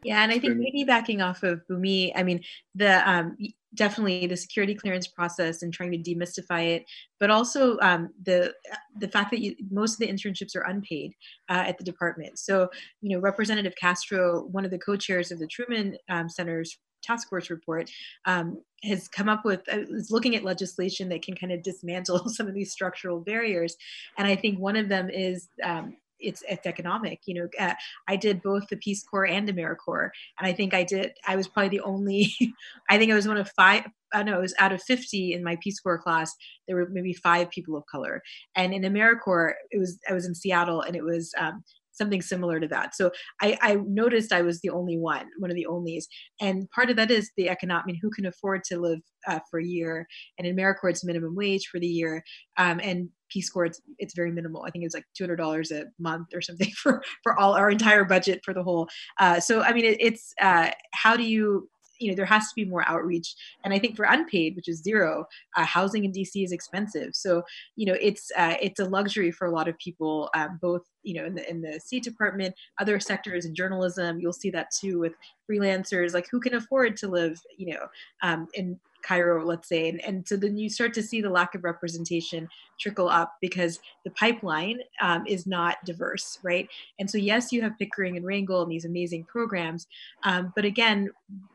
[0.04, 2.42] Yeah, and I think maybe backing off of Bunmi, I mean,
[2.74, 3.36] the um,
[3.76, 6.86] definitely the security clearance process and trying to demystify it,
[7.20, 8.54] but also um, the
[8.98, 11.14] the fact that you, most of the internships are unpaid
[11.50, 12.40] uh, at the department.
[12.40, 12.70] So,
[13.02, 17.50] you know, Representative Castro, one of the co-chairs of the Truman um, Center's task force
[17.50, 17.90] report
[18.26, 22.20] um, has come up with uh, is looking at legislation that can kind of dismantle
[22.30, 23.76] some of these structural barriers
[24.18, 27.74] and i think one of them is um, it's it's economic you know uh,
[28.08, 30.10] i did both the peace corps and americorps
[30.40, 32.34] and i think i did i was probably the only
[32.90, 35.44] i think i was one of five I know it was out of 50 in
[35.44, 36.34] my Peace Corps class,
[36.68, 38.22] there were maybe five people of color.
[38.56, 41.64] And in AmeriCorps, it was I was in Seattle and it was um,
[42.00, 42.96] something similar to that.
[42.96, 46.06] So I, I, noticed I was the only one, one of the onlys.
[46.42, 49.40] And part of that is the economic, I mean, who can afford to live uh,
[49.52, 50.08] for a year?
[50.38, 52.24] And in AmeriCorps, it's minimum wage for the year.
[52.58, 54.64] Um, and Peace Corps, it's, it's very minimal.
[54.66, 58.42] I think it's like $200 a month or something for, for all our entire budget
[58.44, 58.88] for the whole.
[59.20, 62.56] Uh, so, I mean, it, it's uh, how do you you know there has to
[62.56, 63.36] be more outreach.
[63.64, 67.16] And i think for unpaid which is zero uh, housing in dc is expensive.
[67.16, 67.44] So
[67.76, 71.16] you know it's uh, it's a luxury for a lot of people um, both you
[71.16, 74.20] know in the in the state department other sectors in journalism.
[74.20, 75.14] You'll see that too with
[75.50, 77.88] freelancers like who can afford to live you know
[78.22, 79.90] um, in Cairo, let's say.
[79.90, 82.48] And, and so then you start to see the lack of representation
[82.80, 86.68] trickle up because the pipeline um, is not diverse, right?
[87.00, 89.88] And so, yes, you have Pickering and Rangel and these amazing programs.
[90.24, 91.10] Um, but again,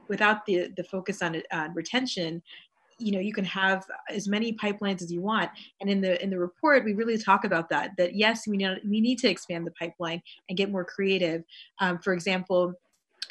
[0.09, 2.42] without the, the focus on, on retention,
[2.99, 6.30] you know you can have as many pipelines as you want and in the in
[6.30, 9.66] the report we really talk about that that yes we need we need to expand
[9.66, 11.42] the pipeline and get more creative
[11.80, 12.72] um, for example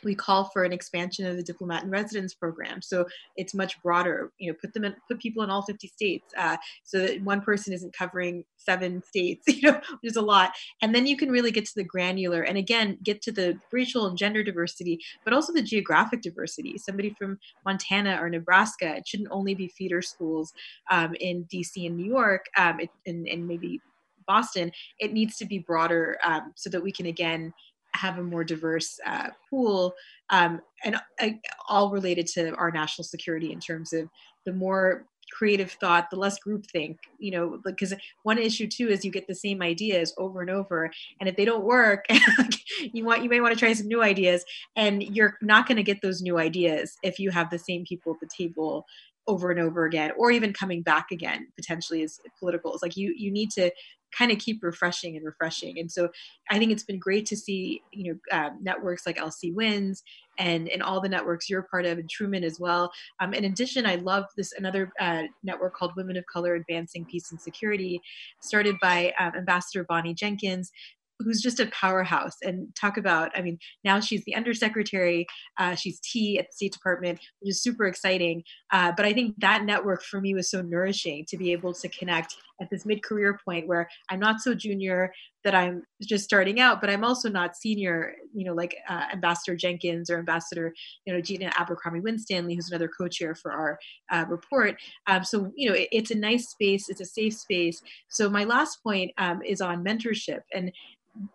[0.04, 2.82] we call for an expansion of the diplomat and residence program.
[2.82, 4.32] So it's much broader.
[4.38, 7.42] You know, put them in, put people in all 50 states, uh, so that one
[7.42, 9.46] person isn't covering seven states.
[9.64, 10.52] You know, there's a lot,
[10.82, 14.08] and then you can really get to the granular, and again, get to the racial
[14.08, 16.78] and gender diversity, but also the geographic diversity.
[16.78, 20.52] Somebody from Montana or Nebraska, it shouldn't only be feeder schools
[20.92, 23.80] um, in DC and New York, um, it, and, and maybe
[24.26, 24.72] Boston.
[25.00, 27.54] It needs to be broader um, so that we can again
[27.96, 29.94] have a more diverse uh, pool
[30.30, 31.30] um, and uh,
[31.70, 34.10] all related to our national security in terms of
[34.46, 39.10] the more creative thought the less groupthink you know because one issue too is you
[39.10, 42.06] get the same ideas over and over and if they don't work
[42.94, 44.44] you want you may want to try some new ideas
[44.76, 48.14] and you're not going to get those new ideas if you have the same people
[48.14, 48.86] at the table
[49.28, 52.74] over and over again or even coming back again potentially as political.
[52.74, 53.72] It's like you you need to
[54.18, 55.80] kind of keep refreshing and refreshing.
[55.80, 56.10] And so
[56.52, 60.04] i think it's been great to see you know um, networks like lc wins
[60.38, 62.92] and and all the networks you're part of and truman as well.
[63.20, 67.32] Um, in addition i love this another uh, network called women of color advancing peace
[67.32, 68.02] and security
[68.42, 70.72] started by um, ambassador bonnie jenkins
[71.20, 75.26] who's just a powerhouse and talk about i mean now she's the undersecretary
[75.60, 79.34] uh, she's t at the state department which is super exciting uh, but i think
[79.40, 83.40] that network for me was so nourishing to be able to connect at this mid-career
[83.46, 85.12] point where i'm not so junior
[85.44, 89.56] that i'm just starting out but i'm also not senior you know like uh, ambassador
[89.56, 90.74] jenkins or ambassador
[91.06, 93.80] you know gina abercrombie winstanley who's another co-chair for our
[94.12, 94.76] uh, report.
[95.08, 97.82] Um, so you know it, it's a nice space it's a safe space.
[98.10, 100.42] So my last point um, is on mentorship.
[100.54, 100.72] And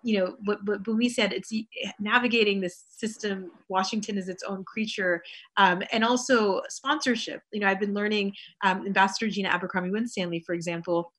[0.02, 1.52] you know what, what we said it's
[2.00, 5.22] navigating this system washington is its own creature
[5.56, 7.42] um, and also sponsorship.
[7.52, 8.32] You know i've been learning
[8.64, 11.12] um, ambassador gina abercrombie winstanley for example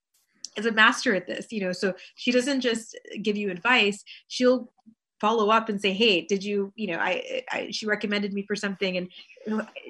[0.59, 4.03] is a master at this you know so she doesn't just give you advice.
[4.27, 4.71] She'll
[5.19, 8.55] follow up and say hey did you you know I, I, she recommended me for
[8.55, 8.97] something.
[8.97, 9.09] And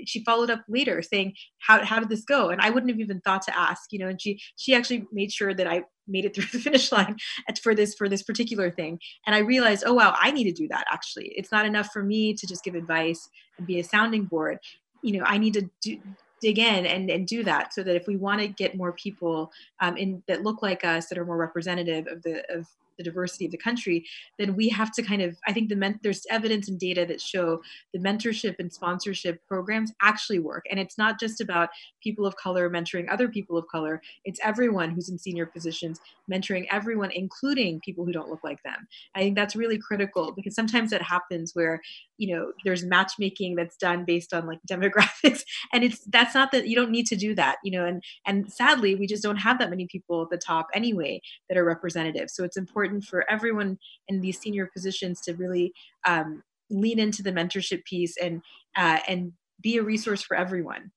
[0.06, 2.50] she followed up later saying how, how did this go?
[2.50, 5.32] And i wouldn't have even thought to ask you know and she she actually made
[5.32, 7.18] sure that i made it through the finish line
[7.62, 9.00] for this for this particular thing.
[9.26, 11.28] And i realized oh wow i need to do that actually.
[11.36, 14.60] It's not enough for me to just give advice and be a sounding board.
[15.02, 16.00] You know i need to do,
[16.42, 19.52] dig in and, and do that so that if we want to get more people
[19.80, 22.68] um, in that look like us that are more representative of the of
[23.00, 24.06] the diversity of the country,
[24.38, 27.22] then we have to kind of, I think the men, there's evidence and data that
[27.22, 30.66] show the mentorship and sponsorship programs actually work.
[30.70, 31.70] And it's not just about
[32.04, 36.00] people of color mentoring other people of color, it's everyone who's in senior positions
[36.32, 38.88] mentoring everyone, including people who don't look like them.
[39.16, 41.82] I think that's really critical because sometimes that happens where,
[42.18, 45.42] you know, there's matchmaking that's done based on like demographics.
[45.74, 48.52] And it's, that's not that you don't need to do that, you know, and, and
[48.52, 52.30] sadly, we just don't have that many people at the top anyway that are representative.
[52.30, 53.78] So it's important important for everyone
[54.08, 55.74] in these senior positions to really
[56.08, 58.42] um, lean into the mentorship piece and
[58.78, 60.92] uh, and be a resource for everyone.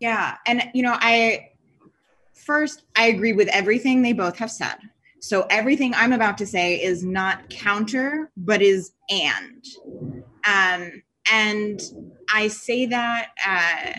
[0.00, 1.50] Yeah, and you know, I
[2.34, 4.76] first I agree with everything they both have said.
[5.20, 9.64] So everything I'm about to say is not counter, but is and.
[10.46, 11.80] Um, and
[12.32, 13.98] I say that uh,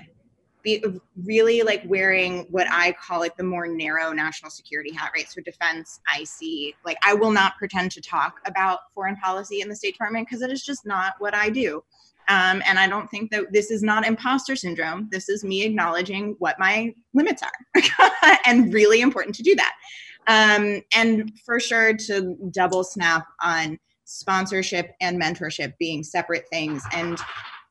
[0.64, 0.84] be
[1.24, 5.30] really like wearing what I call like the more narrow national security hat, right?
[5.30, 9.76] So defense, IC, like I will not pretend to talk about foreign policy in the
[9.76, 11.84] State Department because it is just not what I do.
[12.28, 15.08] Um, and I don't think that this is not imposter syndrome.
[15.12, 17.82] This is me acknowledging what my limits are,
[18.46, 19.74] and really important to do that.
[20.28, 27.20] Um, and for sure to double snap on sponsorship and mentorship being separate things and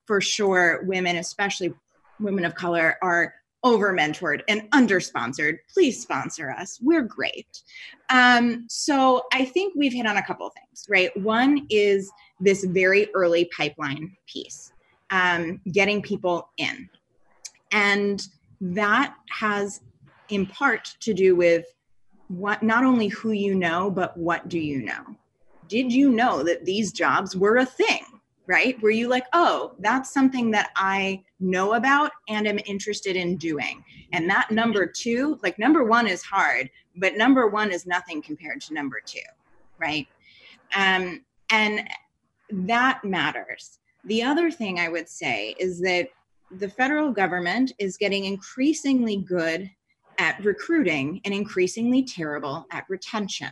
[0.07, 1.72] for sure women especially
[2.21, 6.79] women of color are over mentored and under sponsored please sponsor us.
[6.81, 7.62] We're great.
[8.11, 11.14] Um, so i think we've hit on a couple of things right?
[11.16, 12.11] One is
[12.41, 14.73] this very early pipeline piece
[15.11, 16.89] um, getting people in.
[17.73, 18.27] And
[18.61, 19.81] that has
[20.29, 21.66] in part to do with
[22.29, 25.16] what not only who you know but what do you know?
[25.69, 28.05] Did you know that these jobs were a thing
[28.49, 28.83] right?
[28.83, 33.85] Where you like, oh, that's something that I know about and am interested in doing.
[34.13, 38.63] And that number two, like number one is hard, but number one is nothing compared
[38.63, 39.21] to number two,
[39.79, 40.09] right?
[40.75, 41.89] Um, and
[42.51, 43.79] that matters.
[44.05, 46.09] The other thing I would say is that
[46.51, 49.71] the federal government is getting increasingly good
[50.17, 53.51] at recruiting and increasingly terrible at retention.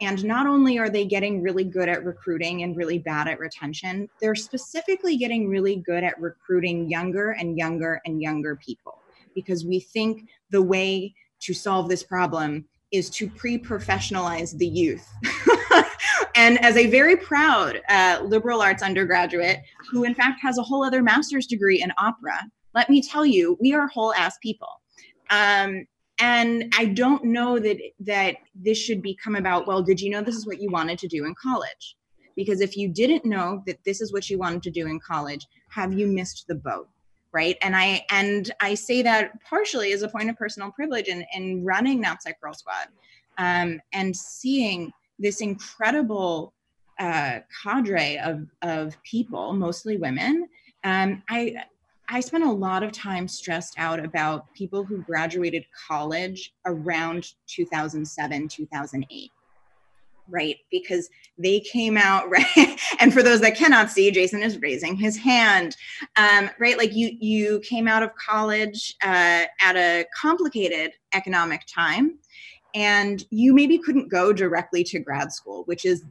[0.00, 4.08] And not only are they getting really good at recruiting and really bad at retention,
[4.20, 8.98] they're specifically getting really good at recruiting younger and younger and younger people
[9.34, 15.06] because we think the way to solve this problem is to pre professionalize the youth.
[16.34, 19.58] and as a very proud uh, liberal arts undergraduate
[19.90, 22.38] who, in fact, has a whole other master's degree in opera,
[22.74, 24.68] let me tell you, we are whole ass people.
[25.30, 25.86] Um,
[26.20, 30.36] and i don't know that that this should become about well did you know this
[30.36, 31.96] is what you wanted to do in college?
[32.36, 35.46] Because if you didn't know that this is what you wanted to do in college
[35.68, 36.88] have you missed the boat
[37.32, 37.56] right?
[37.62, 41.64] And i and i say that partially as a point of personal privilege in, in
[41.64, 42.88] running NatSec girl squad
[43.38, 46.52] um, and seeing this incredible
[46.98, 50.48] uh, cadre of, of people mostly women
[50.84, 51.54] um, i
[52.12, 58.48] I spent a lot of time stressed out about people who graduated college around 2007,
[58.48, 59.30] 2008
[60.32, 60.56] right?
[60.70, 62.80] Because they came out right?
[63.00, 65.76] And for those that cannot see jason is raising his hand
[66.16, 66.78] um, right?
[66.78, 72.18] Like you you came out of college uh, at a complicated economic time
[72.74, 76.04] and you maybe couldn't go directly to grad school which is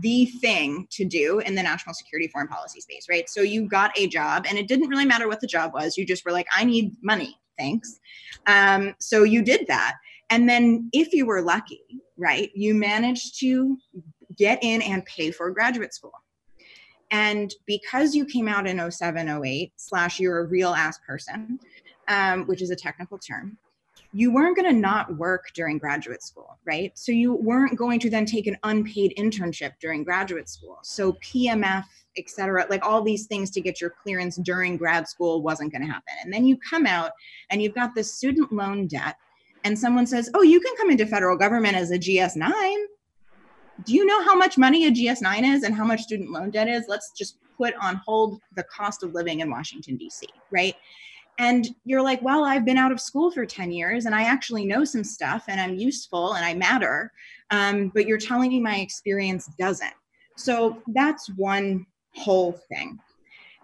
[0.00, 3.28] the thing to do in the national security foreign policy space, right?
[3.28, 5.96] So you got a job, and it didn't really matter what the job was.
[5.96, 8.00] You just were like, I need money, thanks.
[8.46, 9.96] Um, so you did that.
[10.30, 11.82] And then if you were lucky,
[12.16, 13.76] right, you managed to
[14.36, 16.12] get in and pay for graduate school.
[17.10, 21.58] And because you came out in 07, 08, slash, you're a real ass person,
[22.06, 23.58] um, which is a technical term,
[24.12, 26.96] you weren't going to not work during graduate school, right?
[26.98, 30.78] So you weren't going to then take an unpaid internship during graduate school.
[30.82, 31.84] So PMF,
[32.16, 35.82] et cetera, like all these things to get your clearance during grad school wasn't going
[35.82, 36.14] to happen.
[36.24, 37.12] And then you come out
[37.50, 39.16] and you've got the student loan debt,
[39.62, 42.50] and someone says, Oh, you can come into federal government as a GS 9.
[43.84, 46.50] Do you know how much money a GS 9 is and how much student loan
[46.50, 46.86] debt is?
[46.88, 50.74] Let's just put on hold the cost of living in Washington, D.C., right?
[51.40, 54.66] And you're like well i've been out of school for 10 years and i actually
[54.66, 57.10] know some stuff and i'm useful and i matter.
[57.50, 59.94] Um, but you're telling me my experience doesn't.
[60.36, 62.98] So that's one whole thing.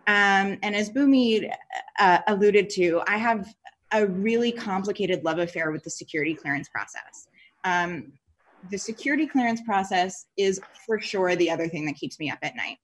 [0.09, 1.53] Um, and as bunmi
[1.99, 3.55] uh, alluded to i have
[3.93, 7.29] a really complicated love affair with the security clearance process.
[7.65, 8.13] Um,
[8.71, 12.57] the security clearance process is for sure the other thing that keeps me up at
[12.57, 12.79] night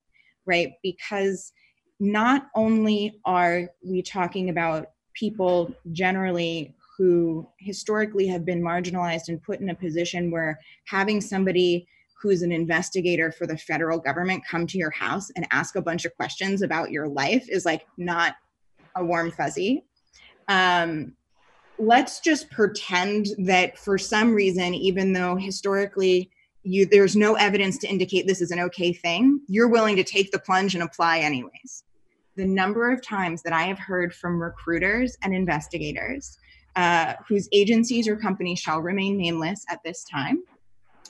[0.45, 0.73] right?
[0.81, 1.51] Because
[1.99, 9.59] not only are we talking about people generally who historically have been marginalized and put
[9.59, 11.87] in a position where having somebody
[12.21, 16.05] who's an investigator for the federal government come to your house and ask a bunch
[16.05, 18.35] of questions about your life is like not
[18.95, 19.83] a warm fuzzy.
[20.47, 21.13] Um,
[21.77, 26.29] let's just pretend that for some reason, even though historically
[26.63, 30.31] you there's no evidence to indicate this is an okay thing, you're willing to take
[30.31, 31.83] the plunge and apply anyways
[32.35, 36.37] the number of times that I have heard from recruiters and investigators
[36.75, 40.43] uh, whose agencies or companies shall remain nameless at this time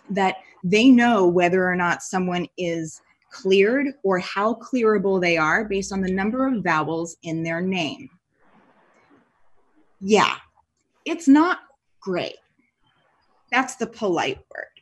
[0.10, 3.02] that they know whether or not someone is
[3.32, 8.10] cleared or how clearable they are based on the number of vowels in their name.
[10.02, 10.36] Yeah,
[11.06, 11.60] it's not
[12.02, 12.36] great.
[13.50, 14.73] That's the polite word.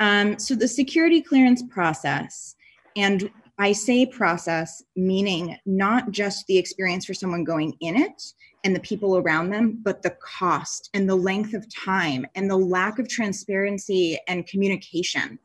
[0.00, 2.56] Um, so, the security clearance process
[2.96, 8.22] and I say process, meaning not just the experience for someone going in it
[8.64, 12.56] and the people around them, but the cost and the length of time and the
[12.56, 15.38] lack of transparency and communication.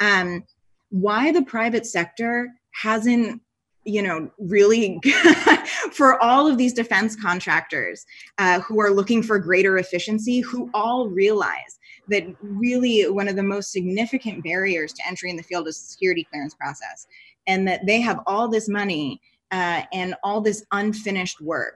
[0.00, 0.44] Um,
[0.90, 3.40] why the private sector hasn't
[3.84, 5.00] you know really
[5.92, 8.06] for all of these defense contractors
[8.38, 11.78] uh, who are looking for greater efficiency who all realize
[12.08, 15.86] that really one of the most significant barriers to entry in the field is the
[15.86, 17.06] security clearance process
[17.46, 19.20] and that they have all this money
[19.50, 21.74] uh, and all this unfinished work.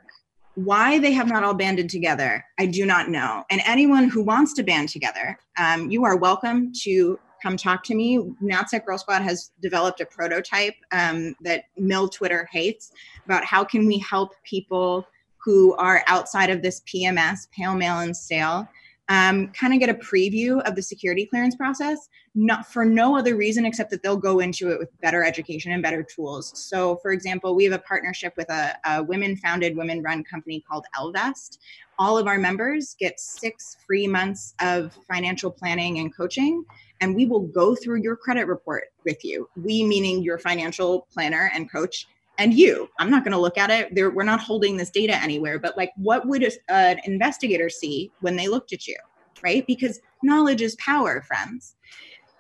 [0.55, 3.45] Why they have not all banded together, I do not know.
[3.51, 7.95] And anyone who wants to band together, um, you are welcome to come talk to
[7.95, 8.19] me.
[8.43, 12.93] NatSec Girl Squad has developed a prototype um, that Mill Twitter hates
[13.25, 15.07] about how can we help people
[15.45, 18.69] who are outside of this PMS, pale, male, and stale,
[19.09, 23.37] um, kind of get a preview of the security clearance process, not for no other
[23.37, 26.53] reason except that they'll go into it with better education and better tools.
[26.59, 31.59] So, for example, we have a partnership with a, a women-founded, women-run company called Ellevest.
[31.99, 36.65] All of our members get six free months of financial planning and coaching,
[37.01, 39.49] and we will go through your credit report with you.
[39.57, 42.07] We, meaning your financial planner and coach,
[42.39, 42.89] and you.
[42.99, 43.95] I'm not going to look at it.
[43.95, 45.59] There, we're not holding this data anywhere.
[45.59, 48.97] But like, what would a, an investigator see when they looked at you,
[49.43, 49.67] right?
[49.67, 51.77] Because knowledge is power, friends.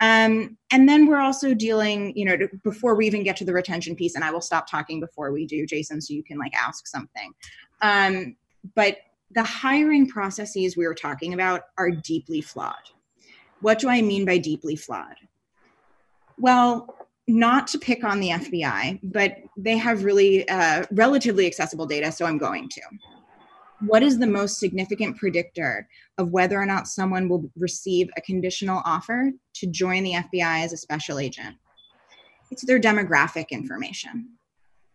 [0.02, 3.54] Um, and then we're also dealing, you know, to, before we even get to the
[3.54, 6.52] retention piece, and I will stop talking before we do, Jason, so you can like
[6.54, 7.32] ask something.
[7.80, 8.36] Um,
[8.74, 8.98] but
[9.30, 12.74] the hiring processes we were talking about are deeply flawed.
[13.60, 15.16] What do I mean by deeply flawed?
[16.38, 16.94] Well,
[17.28, 22.24] not to pick on the FBI, but they have really uh, relatively accessible data, so
[22.24, 22.82] I'm going to.
[23.80, 25.88] What is the most significant predictor
[26.18, 30.72] of whether or not someone will receive a conditional offer to join the FBI as
[30.72, 31.56] a special agent?
[32.50, 34.30] It's their demographic information.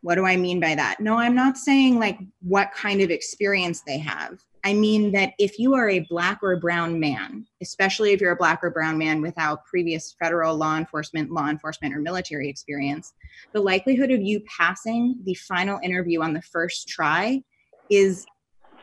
[0.02, 1.00] What do I mean by that?
[1.00, 4.40] No, I'm not saying like what kind of experience they have.
[4.64, 8.38] I mean that if you are a black or brown man, especially if you're a
[8.38, 13.14] black or brown man without previous federal law enforcement, law enforcement, or military experience,
[13.54, 17.42] the likelihood of you passing the final interview on the first try
[17.90, 18.26] is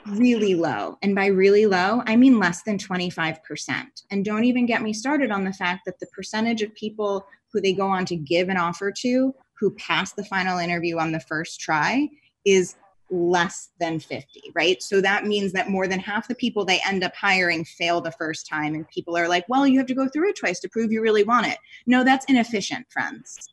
[0.07, 0.99] really low.
[1.03, 3.85] And by really low, I mean less than 25%.
[4.11, 7.61] And don't even get me started on the fact that the percentage of people who
[7.61, 11.21] they go on to give an offer to who pass the final interview on the
[11.21, 12.09] first try
[12.45, 12.77] is
[13.11, 14.83] less than 50, right?
[14.83, 18.13] So that means that more than half the people they end up hiring fail the
[18.13, 18.75] first time.
[18.75, 21.01] And people are like, well, you have to go through it twice to prove you
[21.01, 21.59] really want it.
[21.87, 23.49] No, that's inefficient, friends.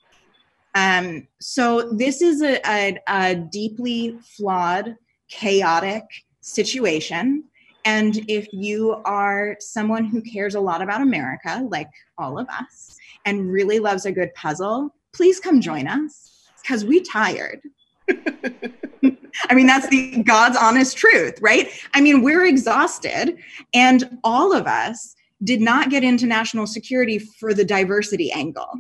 [0.76, 4.96] Um, so this is a, a, a deeply flawed,
[5.30, 6.04] chaotic
[6.42, 7.46] situation.
[7.86, 12.98] And if you are someone who cares a lot about America, like all of us,
[13.26, 17.62] and really loves a good puzzle, please come join us because we tired.
[19.50, 21.70] I mean, that's the God's honest truth, right?
[21.94, 23.38] I mean, we're exhausted,
[23.74, 28.72] and all of us did not get into national security for the diversity angle,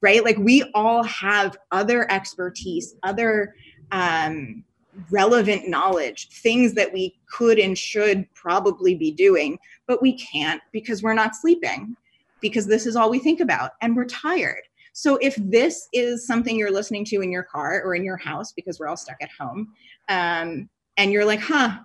[0.00, 0.24] right?
[0.24, 3.54] Like, we all have other expertise, other
[3.92, 4.64] um,
[5.10, 11.02] relevant knowledge, things that we could and should probably be doing, but we can't because
[11.02, 11.96] we're not sleeping,
[12.40, 14.62] because this is all we think about, and we're tired.
[14.94, 18.52] So if this is something you're listening to in your car or in your house
[18.52, 19.74] because we're all stuck at home,
[20.08, 21.80] um, and you're like, huh,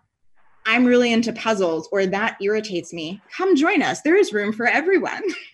[0.68, 4.04] I'm really into puzzles or that irritates me, come join us.
[4.04, 5.24] There is room for everyone.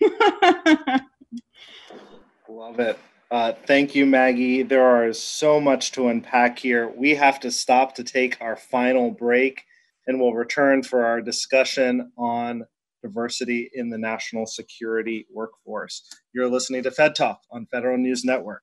[2.48, 2.98] Love it.
[3.30, 4.62] Uh, thank you, Maggie.
[4.62, 6.90] There is so much to unpack here.
[6.90, 9.64] We have to stop to take our final break,
[10.06, 12.66] and we'll return for our discussion on
[13.06, 16.02] diversity in the national security workforce.
[16.32, 18.62] You're listening to Fed Talk on Federal News Network.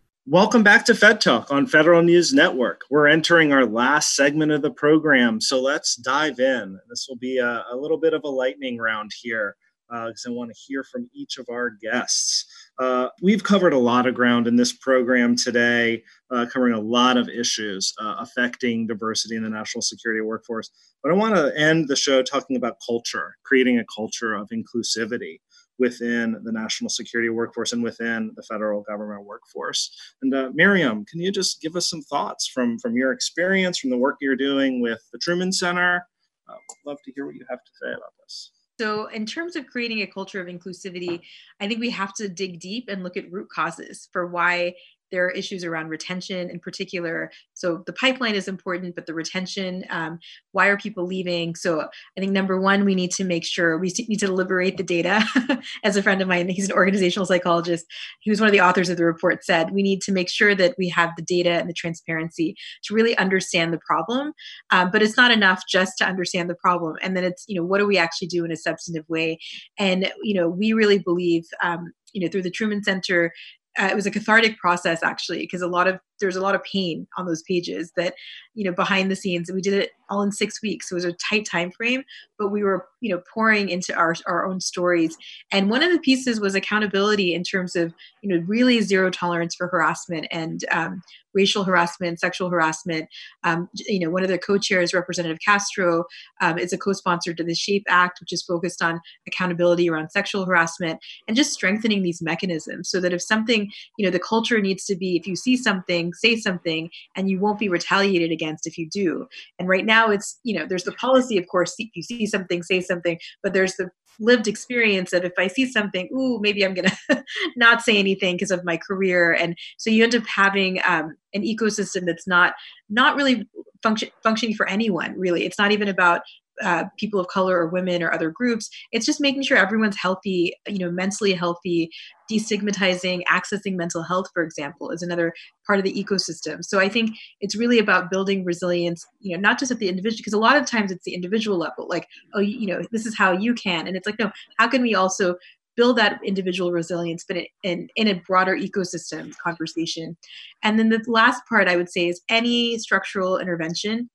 [0.27, 2.81] Welcome back to Fed Talk on Federal News Network.
[2.91, 6.79] We're entering our last segment of the program, so let's dive in.
[6.89, 9.55] This will be a, a little bit of a lightning round here
[9.89, 12.45] because uh, I want to hear from each of our guests.
[12.77, 17.17] Uh, we've covered a lot of ground in this program today, uh, covering a lot
[17.17, 20.69] of issues uh, affecting diversity in the national security workforce.
[21.01, 25.39] But I want to end the show talking about culture, creating a culture of inclusivity
[25.79, 29.95] within the national security workforce and within the federal government workforce.
[30.21, 33.89] And uh, Miriam, can you just give us some thoughts from from your experience, from
[33.89, 36.05] the work you're doing with the Truman Center?
[36.47, 36.55] Uh,
[36.85, 38.51] love to hear what you have to say about this.
[38.79, 41.21] So, in terms of creating a culture of inclusivity,
[41.59, 44.73] I think we have to dig deep and look at root causes for why
[45.11, 47.31] there are issues around retention in particular.
[47.53, 50.19] So the pipeline is important, but the retention, um,
[50.51, 51.55] why are people leaving?
[51.55, 54.83] So I think number one, we need to make sure we need to liberate the
[54.83, 55.23] data.
[55.83, 57.85] As a friend of mine, he's an organizational psychologist.
[58.21, 59.43] He was one of the authors of the report.
[59.43, 62.93] Said we need to make sure that we have the data and the transparency to
[62.93, 64.33] really understand the problem.
[64.71, 67.65] Um, but it's not enough just to understand the problem, and then it's you know
[67.65, 69.39] what do we actually do in a substantive way?
[69.77, 73.31] And you know we really believe um, you know through the Truman Center
[73.79, 76.63] uh, it was a cathartic process actually because a lot of there's a lot of
[76.63, 78.13] pain on those pages that
[78.53, 81.05] you know behind the scenes we did it all in six weeks so it was
[81.05, 82.03] a tight time frame
[82.41, 85.17] but we were you know pouring into our, our own stories.
[85.51, 89.55] And one of the pieces was accountability in terms of you know really zero tolerance
[89.55, 91.01] for harassment and um,
[91.33, 93.09] racial harassment sexual harassment.
[93.43, 96.05] Um, you know one of the co-chairs representative castro
[96.41, 100.45] um, is a co-sponsor to the shape act which is focused on accountability around sexual
[100.45, 104.85] harassment and just strengthening these mechanisms so that if something you know the culture needs
[104.85, 108.67] to be if you see something something, say something, and you won't be retaliated against
[108.67, 109.27] if you do.
[109.59, 112.63] And right now, it's, you know, there's the policy, of course, if you see something,
[112.63, 113.89] say something, but there's the
[114.19, 117.23] lived experience of if I see something, ooh, maybe I'm going to
[117.55, 119.33] not say anything because of my career.
[119.33, 122.53] And so you end up having um, an ecosystem that's not
[122.89, 123.47] not really
[123.81, 126.21] function, functioning for anyone really it's not even about
[126.63, 130.53] uh, people of color or women or other groups it's just making sure everyone's healthy
[130.67, 131.89] you know mentally healthy
[132.31, 135.33] destigmatizing accessing mental health for example is another
[135.65, 139.59] part of the ecosystem so i think it's really about building resilience you know not
[139.59, 142.39] just at the individual because a lot of times it's the individual level like oh
[142.39, 145.35] you know this is how you can and it's like no how can we also
[145.75, 150.17] build that individual resilience, but in, in a broader ecosystem conversation.
[150.63, 154.09] And then the last part I would say is any structural intervention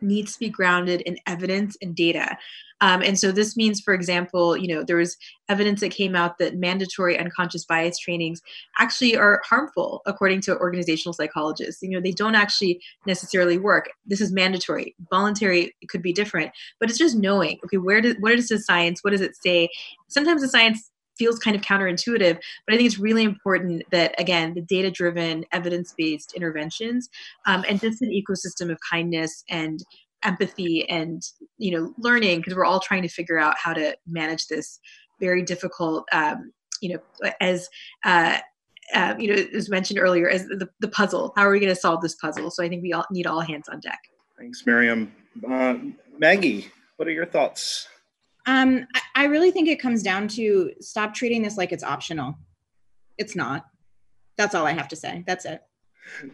[0.00, 2.36] needs to be grounded in evidence and data.
[2.80, 5.16] Um, and so this means, for example, you know, there was
[5.48, 8.42] evidence that came out that mandatory unconscious bias trainings
[8.78, 11.82] actually are harmful, according to organizational psychologists.
[11.82, 13.90] You know, they don't actually necessarily work.
[14.04, 14.94] This is mandatory.
[15.10, 19.02] Voluntary could be different, but it's just knowing, okay, where does what is the science?
[19.02, 19.68] What does it say?
[20.08, 24.54] Sometimes the science feels kind of counterintuitive, but I think it's really important that, again,
[24.54, 27.08] the data driven, evidence based interventions
[27.46, 29.80] um, and just an ecosystem of kindness and
[30.24, 31.22] empathy and
[31.58, 34.80] you know learning because we're all trying to figure out how to manage this
[35.20, 36.50] very difficult um,
[36.80, 37.68] you know as
[38.04, 38.38] uh,
[38.94, 41.32] uh, you know as mentioned earlier as the, the puzzle.
[41.36, 42.50] How are we going to solve this puzzle?
[42.50, 44.00] So i think we all need all hands on deck.
[44.38, 45.12] Thanks miriam.
[45.48, 45.76] Uh,
[46.18, 47.88] maggie what are your thoughts
[48.46, 52.36] um, I, I really think it comes down to stop treating this like it's optional.
[53.18, 53.66] It's not.
[54.36, 55.24] That's all I have to say.
[55.26, 55.62] That's it.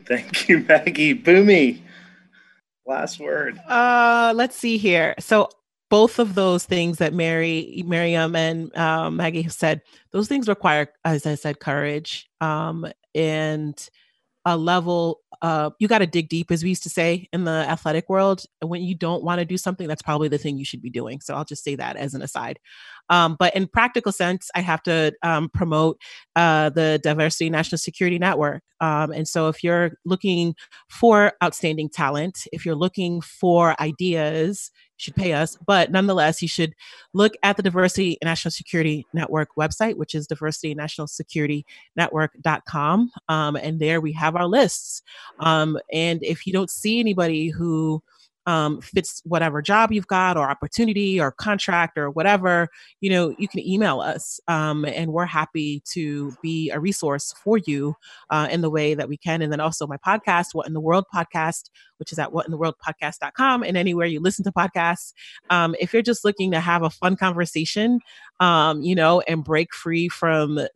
[0.07, 1.15] Thank you, Maggie.
[1.15, 1.83] Bunmi,
[2.87, 3.59] last word.
[3.69, 5.15] Uh, let's see here.
[5.19, 5.49] So
[5.91, 9.83] both of those things that Mary, Miriam, and uh, Maggie have said,
[10.13, 13.89] those things require, as I said, courage um, and
[14.45, 17.51] a level uh, you got to dig deep as we used to say in the
[17.51, 20.83] athletic world when you don't want to do something that's probably the thing you should
[20.83, 21.21] be doing.
[21.21, 22.59] So i'll just say that as an aside
[23.11, 26.01] um, but in practical sense i have to um, promote
[26.37, 30.55] uh, the diversity national security network um, and so if you're looking
[30.89, 35.57] for outstanding talent if you're looking for ideas you should pay us.
[35.67, 36.75] But nonetheless, you should
[37.15, 41.65] look at the Diversity and National Security Network website, which is diversity national security
[41.97, 43.11] network.com.
[43.29, 45.03] Um, and there we have our lists.
[45.39, 48.03] Um, and if you don't see anybody who
[48.47, 52.69] um, fits whatever job you've got or opportunity or contract or whatever,
[53.01, 57.59] you know, you can email us um, and we're happy to be a resource for
[57.59, 57.95] you
[58.31, 59.43] uh, in the way that we can.
[59.43, 63.77] And then also my podcast, What in the World podcast, which is at whatintheworldpodcast.com and
[63.77, 65.13] anywhere you listen to podcasts.
[65.51, 68.01] Um, if you're just looking to have a fun conversation,
[68.41, 70.69] um, you know, and break free from the,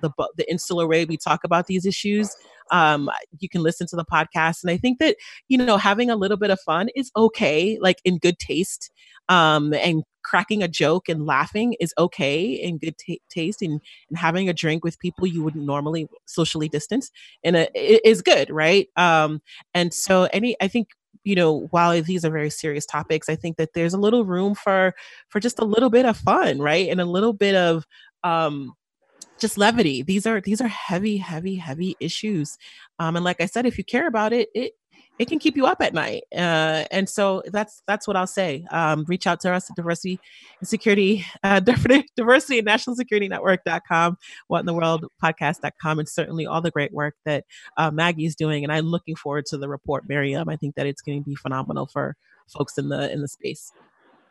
[0.00, 2.34] the, the insular way we talk about these issues,
[2.70, 4.62] um, you can listen to the podcast.
[4.62, 5.16] And I think that,
[5.48, 8.90] you know, having a little bit of fun is okay, like in good taste.
[9.28, 14.18] Um, and cracking a joke and laughing is okay in good t- taste and, and
[14.18, 17.10] having a drink with people you wouldn't normally socially distance
[17.42, 17.70] and it
[18.04, 19.40] is good right um
[19.72, 20.88] and so any i think
[21.24, 24.54] you know while these are very serious topics i think that there's a little room
[24.54, 24.94] for
[25.28, 27.86] for just a little bit of fun right and a little bit of
[28.24, 28.74] um
[29.40, 30.02] just levity.
[30.02, 32.56] These are these are heavy, heavy, heavy issues.
[32.98, 34.72] Um, and like I said, if you care about it, it
[35.20, 36.22] it can keep you up at night.
[36.34, 38.64] Uh, and so that's that's what I'll say.
[38.70, 40.18] Um, reach out to us at diversity
[40.60, 41.60] and security, uh,
[42.16, 44.16] diversity and national security network.com,
[44.48, 47.44] what in the world podcast.com, and certainly all the great work that
[47.76, 48.64] uh, Maggie is doing.
[48.64, 50.48] And I'm looking forward to the report, Miriam.
[50.48, 52.16] I think that it's going to be phenomenal for
[52.48, 53.72] folks in the in the space.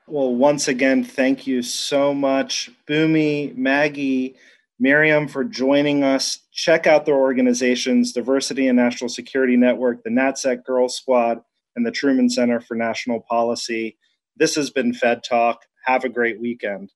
[0.08, 4.36] Well, once again, thank you so much, Bunmi, Maggie,
[4.80, 6.40] Miriam for joining us.
[6.54, 11.42] Check out their organizations, Diversity and National Security Network, the NatSec Girls Squad,
[11.76, 13.98] and the Truman Center for National Policy.
[14.38, 15.66] This has been Fed Talk.
[15.86, 16.92] Have a great weekend.